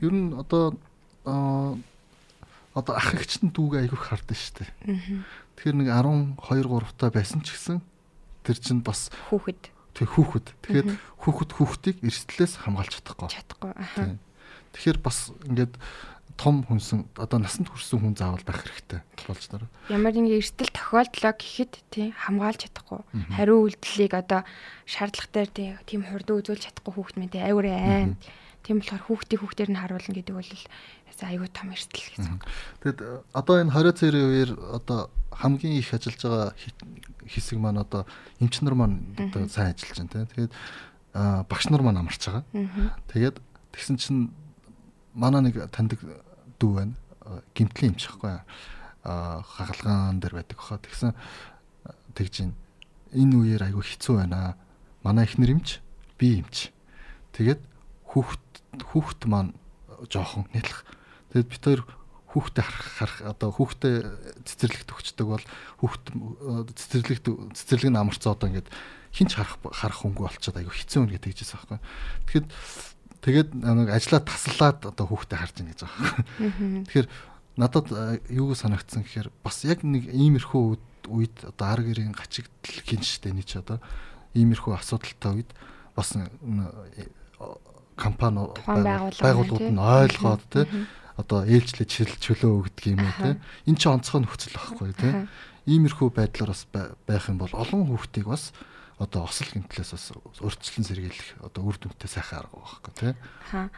Ер 0.00 0.12
нь 0.14 0.32
одоо 0.32 0.78
одоо 2.72 2.94
ах 2.96 3.12
эгчтэн 3.12 3.52
дүүгээ 3.52 3.90
айгүйх 3.90 4.04
хардсан 4.08 4.38
шүү 4.38 4.54
дээ. 4.62 4.70
Тэгэхээр 5.58 5.76
нэг 5.76 5.88
12 5.92 6.38
3 6.38 6.96
та 6.96 7.12
байсан 7.12 7.44
ч 7.44 7.52
гэсэн 7.52 7.82
тэр 8.42 8.56
чинь 8.58 8.82
бас 8.82 9.10
хүүхэд. 9.30 9.70
Тэг 9.92 10.08
хүүхэд. 10.16 10.46
Тэгэхээр 10.66 10.88
хүүхэд 11.22 11.50
хүүхдийг 11.56 11.96
эрсдлээс 12.02 12.64
хамгаалж 12.64 12.92
чадахгүй. 13.02 13.28
Чадахгүй. 13.28 13.72
Тэгэхээр 14.72 14.98
бас 15.04 15.30
ингээд 15.46 15.74
том 16.40 16.64
хүнсэн 16.64 17.12
одоо 17.20 17.38
насанд 17.38 17.68
хүрсэн 17.68 18.00
хүн 18.00 18.16
заавал 18.16 18.42
байх 18.42 18.64
хэрэгтэй 18.64 19.04
болж 19.28 19.44
байна. 19.52 19.68
Ямар 19.92 20.16
нэгэн 20.16 20.40
эрсдэл 20.40 20.72
тохиолдлоо 20.72 21.32
гэхэд 21.36 21.72
тий 21.92 22.08
хамгаалж 22.16 22.66
чадахгүй. 22.66 23.00
Хариу 23.36 23.68
үйлдэлийг 23.68 24.12
одоо 24.16 24.40
шаардлагатай 24.88 25.76
тийм 25.84 26.08
хурд 26.08 26.32
үзүүлж 26.32 26.72
чадахгүй 26.72 26.92
хүүхд 26.96 27.16
мэн 27.20 27.30
тий 27.30 27.44
аюур 27.44 27.68
айн. 27.68 28.16
Тийм 28.64 28.80
болохоор 28.80 29.04
хүүхдийг 29.06 29.40
хүүхдээр 29.44 29.70
нь 29.76 29.80
харуулна 29.80 30.16
гэдэг 30.16 30.34
бол 30.34 30.52
аюу 31.22 31.46
том 31.52 31.70
эрсдэл 31.70 32.08
гэсэн. 32.16 32.42
Тэгэд 32.82 32.98
одоо 33.30 33.54
энэ 33.62 33.70
20 33.70 33.98
цэрийн 33.98 34.26
үеэр 34.26 34.50
одоо 34.74 35.06
хамгийн 35.32 35.78
их 35.80 35.92
ажиллаж 35.94 36.20
байгаа 36.22 36.52
хэсэг 37.26 37.58
маань 37.58 37.80
одоо 37.80 38.06
эмчнэр 38.40 38.74
маань 38.74 39.16
одоо 39.16 39.48
сайн 39.48 39.72
ажиллаж 39.72 39.98
байна 39.98 40.12
тий. 40.12 40.26
Тэгээд 40.32 40.52
багш 41.48 41.66
нар 41.68 41.82
маань 41.82 42.00
амарч 42.00 42.22
байгаа. 42.28 42.44
Тэгээд 43.08 43.36
тэгсэн 43.72 43.96
чинь 43.96 44.32
манай 45.14 45.42
нэг 45.48 45.70
таньдаг 45.72 46.00
дүү 46.60 46.72
байна. 46.72 46.94
Гимтлийн 47.54 47.92
эмч 47.92 48.08
байхгүй 48.08 48.40
аа 49.04 49.42
хагалгаан 49.42 50.20
дээр 50.20 50.34
байдаг 50.40 50.58
хаа. 50.58 50.78
Тэгсэн 50.78 51.14
тэгж 52.14 52.34
ин 52.46 52.52
энэ 53.12 53.36
үеэр 53.36 53.62
айгүй 53.68 53.84
хэцүү 53.84 54.24
байна. 54.24 54.56
Манай 55.02 55.26
ихнэр 55.26 55.58
эмч, 55.58 55.82
би 56.18 56.40
эмч. 56.40 56.70
Тэгээд 57.34 57.60
хүүхд 58.06 58.44
хүүхд 58.92 59.20
маань 59.26 59.52
жоохон 60.08 60.46
нэтлэх. 60.54 60.84
Тэгээд 61.32 61.48
бид 61.50 61.64
хоёр 61.64 61.82
хүүхдэд 62.32 62.64
харах 62.64 63.18
одоо 63.22 63.50
хүүхдэд 63.52 64.44
цэцэрлэгт 64.48 64.88
өгчдөг 64.88 65.26
бол 65.28 65.44
хүүхд 65.84 66.04
цэцэрлэгт 66.72 67.26
цэцэрлэг 67.52 67.92
нь 67.92 68.00
амарцаа 68.00 68.32
одоо 68.32 68.48
ингээд 68.48 68.72
хинч 69.12 69.36
харах 69.36 69.60
харах 69.60 70.00
хөнгө 70.00 70.24
болчиход 70.24 70.56
айгүй 70.56 70.72
хэцүү 70.72 71.00
үнэ 71.04 71.20
гэж 71.20 71.24
хэлжсэн 71.28 71.58
байхгүй. 71.60 71.80
Тэгэхэд 72.24 72.48
Тэгээд 73.22 73.54
нэг 73.54 73.86
ажлаа 73.94 74.18
таслаад 74.18 74.82
одоо 74.82 75.06
хүүхдээ 75.06 75.38
харж 75.38 75.56
ийн 75.62 75.70
гэж 75.70 75.80
байгаа. 75.86 76.26
Тэгэхээр 76.90 77.08
надад 77.54 77.86
юу 78.34 78.50
санагдсан 78.58 79.06
гэхээр 79.06 79.30
бас 79.46 79.62
яг 79.62 79.86
нэг 79.86 80.10
иймэрхүү 80.10 80.62
үед 81.06 81.36
одоо 81.46 81.66
арга 81.70 81.94
гэрийн 81.94 82.18
гачигдл 82.18 82.82
гинжтэй 82.82 83.30
нэг 83.30 83.46
ч 83.46 83.62
одоо 83.62 83.78
иймэрхүү 84.34 84.74
асуудалтай 84.74 85.38
үед 85.38 85.50
бас 85.94 86.18
компани 87.94 88.42
байгууллагууд 88.66 89.70
нь 89.70 89.78
ойлгоод 89.78 90.42
тий 90.50 90.66
одоо 91.16 91.44
ээлжлэж 91.44 91.90
чөлөө 92.20 92.52
өгдөг 92.66 92.84
юм 92.92 93.02
уу 93.04 93.14
тий 93.20 93.34
эн 93.68 93.76
чинь 93.76 93.94
онцгой 93.96 94.20
нөхцөл 94.24 94.56
байхгүй 94.56 94.92
тий 94.96 95.12
иймэрхүү 95.66 96.08
байдлаар 96.10 96.52
бас 96.52 96.66
байх 96.72 97.24
юм 97.28 97.38
бол 97.38 97.52
олон 97.52 97.86
хүүхдийг 97.86 98.26
бас 98.26 98.50
одоо 98.98 99.26
осол 99.26 99.50
гэмтлээс 99.50 99.92
бас 99.94 100.06
урьдчилан 100.42 100.86
сэргийлэх 100.86 101.42
одоо 101.42 101.62
үр 101.66 101.76
дүнтэй 101.78 102.10
сайхан 102.10 102.46
арга 102.46 102.58
байхгүй 102.58 102.92
тий. 102.98 103.12
Хаа 103.50 103.68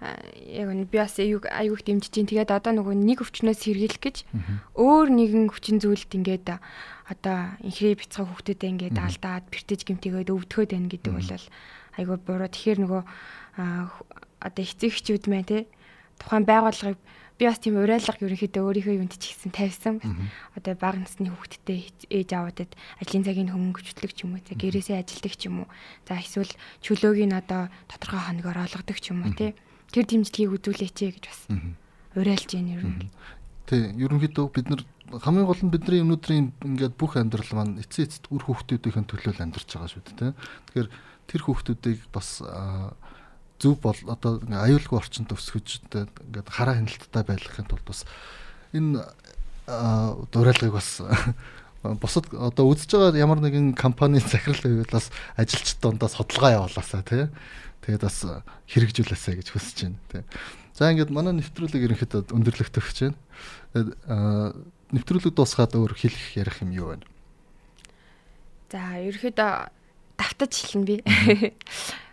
яг 0.00 0.68
нь 0.68 0.84
би 0.84 0.98
бас 1.00 1.16
аюуг 1.16 1.48
аюуг 1.48 1.80
дэмжиж 1.80 2.12
чинь 2.12 2.28
тэгээд 2.28 2.52
одоо 2.52 2.72
нөгөө 2.76 2.96
нэг 3.00 3.24
өвчнөөс 3.24 3.64
сэргийлэх 3.64 4.00
гэж 4.04 4.16
өөр 4.76 5.08
нэгэн 5.08 5.48
хүчин 5.48 5.80
зүйлд 5.80 6.12
ингээд 6.12 6.60
одоо 7.08 7.56
инхрээ 7.64 7.96
бяцхан 7.96 8.28
хүүхдүүдэд 8.28 8.92
ингээд 8.92 8.98
алдаад 9.00 9.48
бэртэж 9.48 9.80
гэмтээгээд 9.88 10.32
өвдөхөд 10.36 10.70
байна 10.76 10.92
гэдэг 10.92 11.12
бол 11.16 11.32
айгүй 11.96 12.16
буруу. 12.20 12.48
Тэгэхээр 12.52 12.78
нөгөө 12.84 13.02
одоо 14.44 14.62
эцэгчүүд 14.68 15.24
мэ 15.32 15.40
тий 15.48 15.62
тухайн 16.18 16.44
байгууллагыг 16.46 16.98
би 17.36 17.44
бас 17.44 17.60
тийм 17.60 17.76
урайлга 17.76 18.16
ерөнхийдөө 18.16 18.64
өөрийнхөө 18.64 18.96
юунд 18.96 19.14
ч 19.20 19.36
ихсэн 19.36 19.52
тавьсан. 19.52 20.00
Одоо 20.56 20.72
бага 20.72 21.04
насны 21.04 21.28
хүүхдтэй 21.28 21.92
ээж 22.08 22.32
аваадад 22.32 22.72
ажлын 22.96 23.24
цагийн 23.28 23.52
хөнгөвчлөг 23.52 24.12
ч 24.16 24.24
юм 24.24 24.40
уу, 24.40 24.40
за 24.40 24.56
гэрээсээ 24.56 25.04
ажилдаг 25.04 25.34
ч 25.36 25.52
юм 25.52 25.64
уу. 25.64 25.68
За 26.08 26.16
эсвэл 26.16 26.48
чөлөөг 26.80 27.28
нь 27.28 27.36
одоо 27.36 27.68
тодорхой 27.92 28.22
хоногор 28.24 28.56
олгодог 28.56 28.96
ч 28.96 29.12
юм 29.12 29.28
уу 29.28 29.36
тий. 29.36 29.52
Тэр 29.92 30.08
дэмжлэгийг 30.08 30.56
үзүүлээч 30.56 30.96
гэж 30.96 31.24
бас 31.28 31.40
урайлж 32.16 32.50
байна 32.56 32.72
ер 32.72 32.84
нь. 32.88 33.12
Тий, 33.68 33.84
ерөнхийдөө 34.00 34.46
бид 34.56 34.66
нар 34.72 34.82
хамгийн 35.12 35.46
гол 35.46 35.60
нь 35.60 35.70
бидний 35.70 36.00
өнөөдрийн 36.02 36.46
ингээд 36.64 36.94
бүх 36.96 37.20
амьдрал 37.20 37.52
маань 37.52 37.78
эцээ 37.84 38.08
эцэд 38.08 38.24
үр 38.32 38.42
хүүхдүүдийн 38.48 39.06
төлөө 39.06 39.44
амьдарч 39.44 39.68
байгаа 39.70 39.90
шүү 39.92 40.02
дээ. 40.02 40.32
Тэгэхээр 40.72 40.88
тэр 41.30 41.40
хүүхдүүдийг 41.46 42.00
бас 42.10 42.42
зөв 43.58 43.80
бол 43.80 43.96
одоо 44.08 44.40
аюулгүй 44.44 44.98
орчинд 44.98 45.32
өсгөжтэй 45.32 46.06
ингээд 46.06 46.48
хараа 46.50 46.76
хяналттай 46.80 47.24
байлгахын 47.24 47.68
тулд 47.70 47.86
бас 47.88 48.04
энэ 48.72 49.04
дуурайлгыг 50.32 50.72
бас 50.76 51.00
бусад 52.00 52.28
одоо 52.34 52.68
үзэж 52.70 52.90
байгаа 52.92 53.16
ямар 53.16 53.40
нэгэн 53.40 53.74
компани 53.74 54.18
захирал 54.20 54.60
байвал 54.62 54.92
бас 54.92 55.10
ажилчид 55.36 55.78
дондаа 55.80 56.08
судалгаа 56.08 56.66
явуулаасаа 56.66 57.02
тий. 57.02 57.26
Тэгээд 57.86 58.02
бас 58.02 58.18
хэрэгжүүлээсэй 58.70 59.34
гэж 59.38 59.48
хүсэж 59.54 59.78
байна 59.86 59.98
тий. 60.10 60.22
За 60.74 60.90
ингээд 60.90 61.14
манай 61.14 61.34
нэвтрүүлэг 61.38 61.82
ерөнхийдөө 61.86 62.34
өндөрлөгт 62.34 62.78
өгч 62.78 62.98
байна. 63.06 63.18
Тэгээд 63.72 63.90
нэвтрүүлэг 64.92 65.34
дуусгаад 65.34 65.72
өөр 65.78 65.94
хэлэх 65.94 66.36
ярих 66.36 66.62
юм 66.62 66.70
юу 66.74 66.86
байна? 66.94 67.06
За 68.70 68.98
ерөнхийдөө 68.98 69.50
давтаж 70.18 70.52
хэлнэ 70.52 70.86
би 70.86 70.94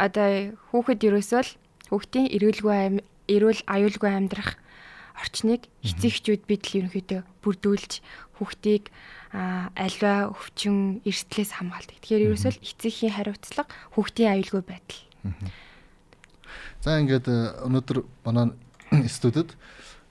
одоо 0.00 0.56
хүүхэд 0.72 1.00
ерөөсөө 1.04 1.42
л 1.44 1.52
хүүхдийн 1.92 2.26
эрүүлгүй 2.32 3.04
эрүүл 3.28 3.60
аюулгүй 3.68 4.10
амьдрах 4.10 4.56
орчныг 5.20 5.68
эцэгчүүд 5.84 6.48
бид 6.48 6.62
л 6.72 6.76
ерөнхийдөө 6.80 7.20
бүрдүүлж 7.44 7.92
хүүхдийг 8.40 8.88
альва 9.30 10.32
өвчин 10.32 11.04
эрсдлээс 11.04 11.60
хамгаалдаг. 11.60 12.00
Тэгэхээр 12.00 12.26
ерөөсөө 12.32 12.50
л 12.56 12.62
эцэгхийн 12.64 13.14
хариуцлага 13.14 13.70
хүүхдийн 13.94 14.32
аюулгүй 14.40 14.62
байдал. 14.64 15.00
За 16.80 16.96
ингээд 16.96 17.28
э, 17.28 17.38
өнөөдөр 17.68 17.98
манай 18.24 18.56
студид 19.14 19.54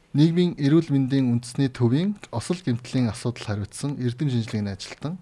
Нийгмийн 0.09 0.57
эрүүл 0.57 0.89
мэндийн 0.89 1.29
үндэсний 1.37 1.69
төвийн 1.69 2.17
осол 2.33 2.57
гэмтлийн 2.57 3.13
асуудал 3.13 3.45
хариуцсан 3.45 3.93
эрдэм 4.01 4.33
шинжилгээний 4.33 4.73
ажилтан 4.73 5.21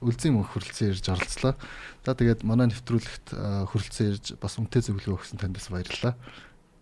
үлзий 0.00 0.32
мөнх 0.32 0.48
хүрэлцэн 0.56 0.96
ирж 0.96 1.12
оролцлоо. 1.12 1.52
За 2.08 2.16
тэгээд 2.16 2.40
манай 2.40 2.72
нэвтрүүлэгт 2.72 3.36
хүрэлцэн 3.68 4.16
ирж 4.16 4.40
бас 4.40 4.56
үнэтэй 4.56 4.80
зөвлөгөө 4.80 5.20
өгсөн 5.20 5.44
танд 5.44 5.60
бас 5.60 5.68
баярлалаа. 5.68 6.16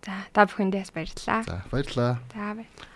За 0.07 0.15
та 0.31 0.47
бүхэндээ 0.47 0.87
бас 0.87 0.95
баярлалаа. 0.95 1.43
За 1.43 1.55
баярлалаа. 1.67 2.13
За 2.31 2.55
баярлалаа. 2.55 2.91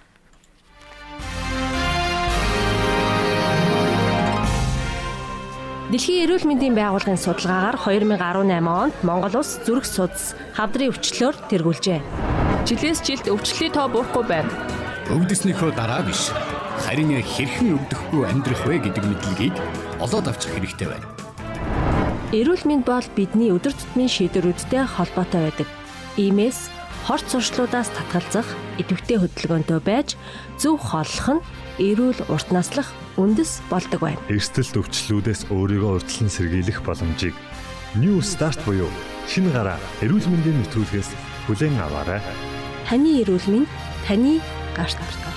Дэлхийн 5.91 6.23
эрүүл 6.23 6.47
мэндийн 6.47 6.75
байгууллагын 6.75 7.19
судалгаагаар 7.19 7.83
2018 7.83 8.63
онд 8.63 8.95
Монгол 9.03 9.43
улс 9.43 9.59
зүрх 9.67 9.83
судас 9.83 10.39
хавдрын 10.55 10.95
өвчлөөр 10.95 11.35
тэргүүлжээ 11.51 12.46
жилээс 12.67 12.99
жилд 12.99 13.31
өвчлөлийн 13.31 13.71
тоо 13.71 13.87
буурахгүй 13.87 14.27
байна. 14.27 14.51
Өвдөснийхөө 15.07 15.71
дараа 15.79 16.03
биш. 16.03 16.35
Харин 16.83 17.15
хэрхэн 17.15 17.79
өвдөхгүй 17.79 18.27
амьдрах 18.27 18.61
вэ 18.67 18.83
гэдэг 18.83 19.03
мэдлэгийг 19.07 19.55
олоод 20.03 20.27
авчих 20.27 20.51
хэрэгтэй 20.51 20.91
байна. 20.91 21.07
Эрүүл 22.35 22.67
мэнд 22.67 22.83
бол 22.83 23.07
бидний 23.15 23.55
өдөр 23.55 23.71
тутмын 23.71 24.11
шийдвэрүүдтэй 24.11 24.83
холбоотой 24.83 25.47
байдаг. 25.47 25.67
Иймээс 26.19 26.67
хорт 27.07 27.23
сурчлуудаас 27.31 27.87
татгалзах, 27.95 28.51
идэвхтэй 28.83 29.15
хөдөлгөөнтэй 29.23 29.79
байж 29.79 30.19
зөв 30.59 30.75
хооллох 30.75 31.39
нь 31.39 31.45
эрүүл 31.79 32.19
урт 32.27 32.51
наслах 32.51 32.91
үндэс 33.15 33.63
болдог 33.71 34.03
байна. 34.03 34.19
Эрсдэлт 34.27 34.75
өвчлөлүүдээс 34.75 35.47
өөрийгөө 35.55 36.03
урьдчилан 36.03 36.35
сэргийлэх 36.35 36.83
боломжийг 36.83 37.35
New 37.95 38.19
Start 38.19 38.59
буюу 38.67 38.91
шинэ 39.31 39.55
гараа 39.55 39.79
эрүүл 40.03 40.27
мэндийн 40.27 40.67
нэвтрүүлгээс 40.67 41.15
хүлээн 41.47 41.79
аваарай 41.79 42.19
таны 42.87 43.09
эрүүл 43.21 43.47
мэнд 43.51 43.69
таны 44.07 44.33
гарт 44.77 44.97
гарт 45.25 45.36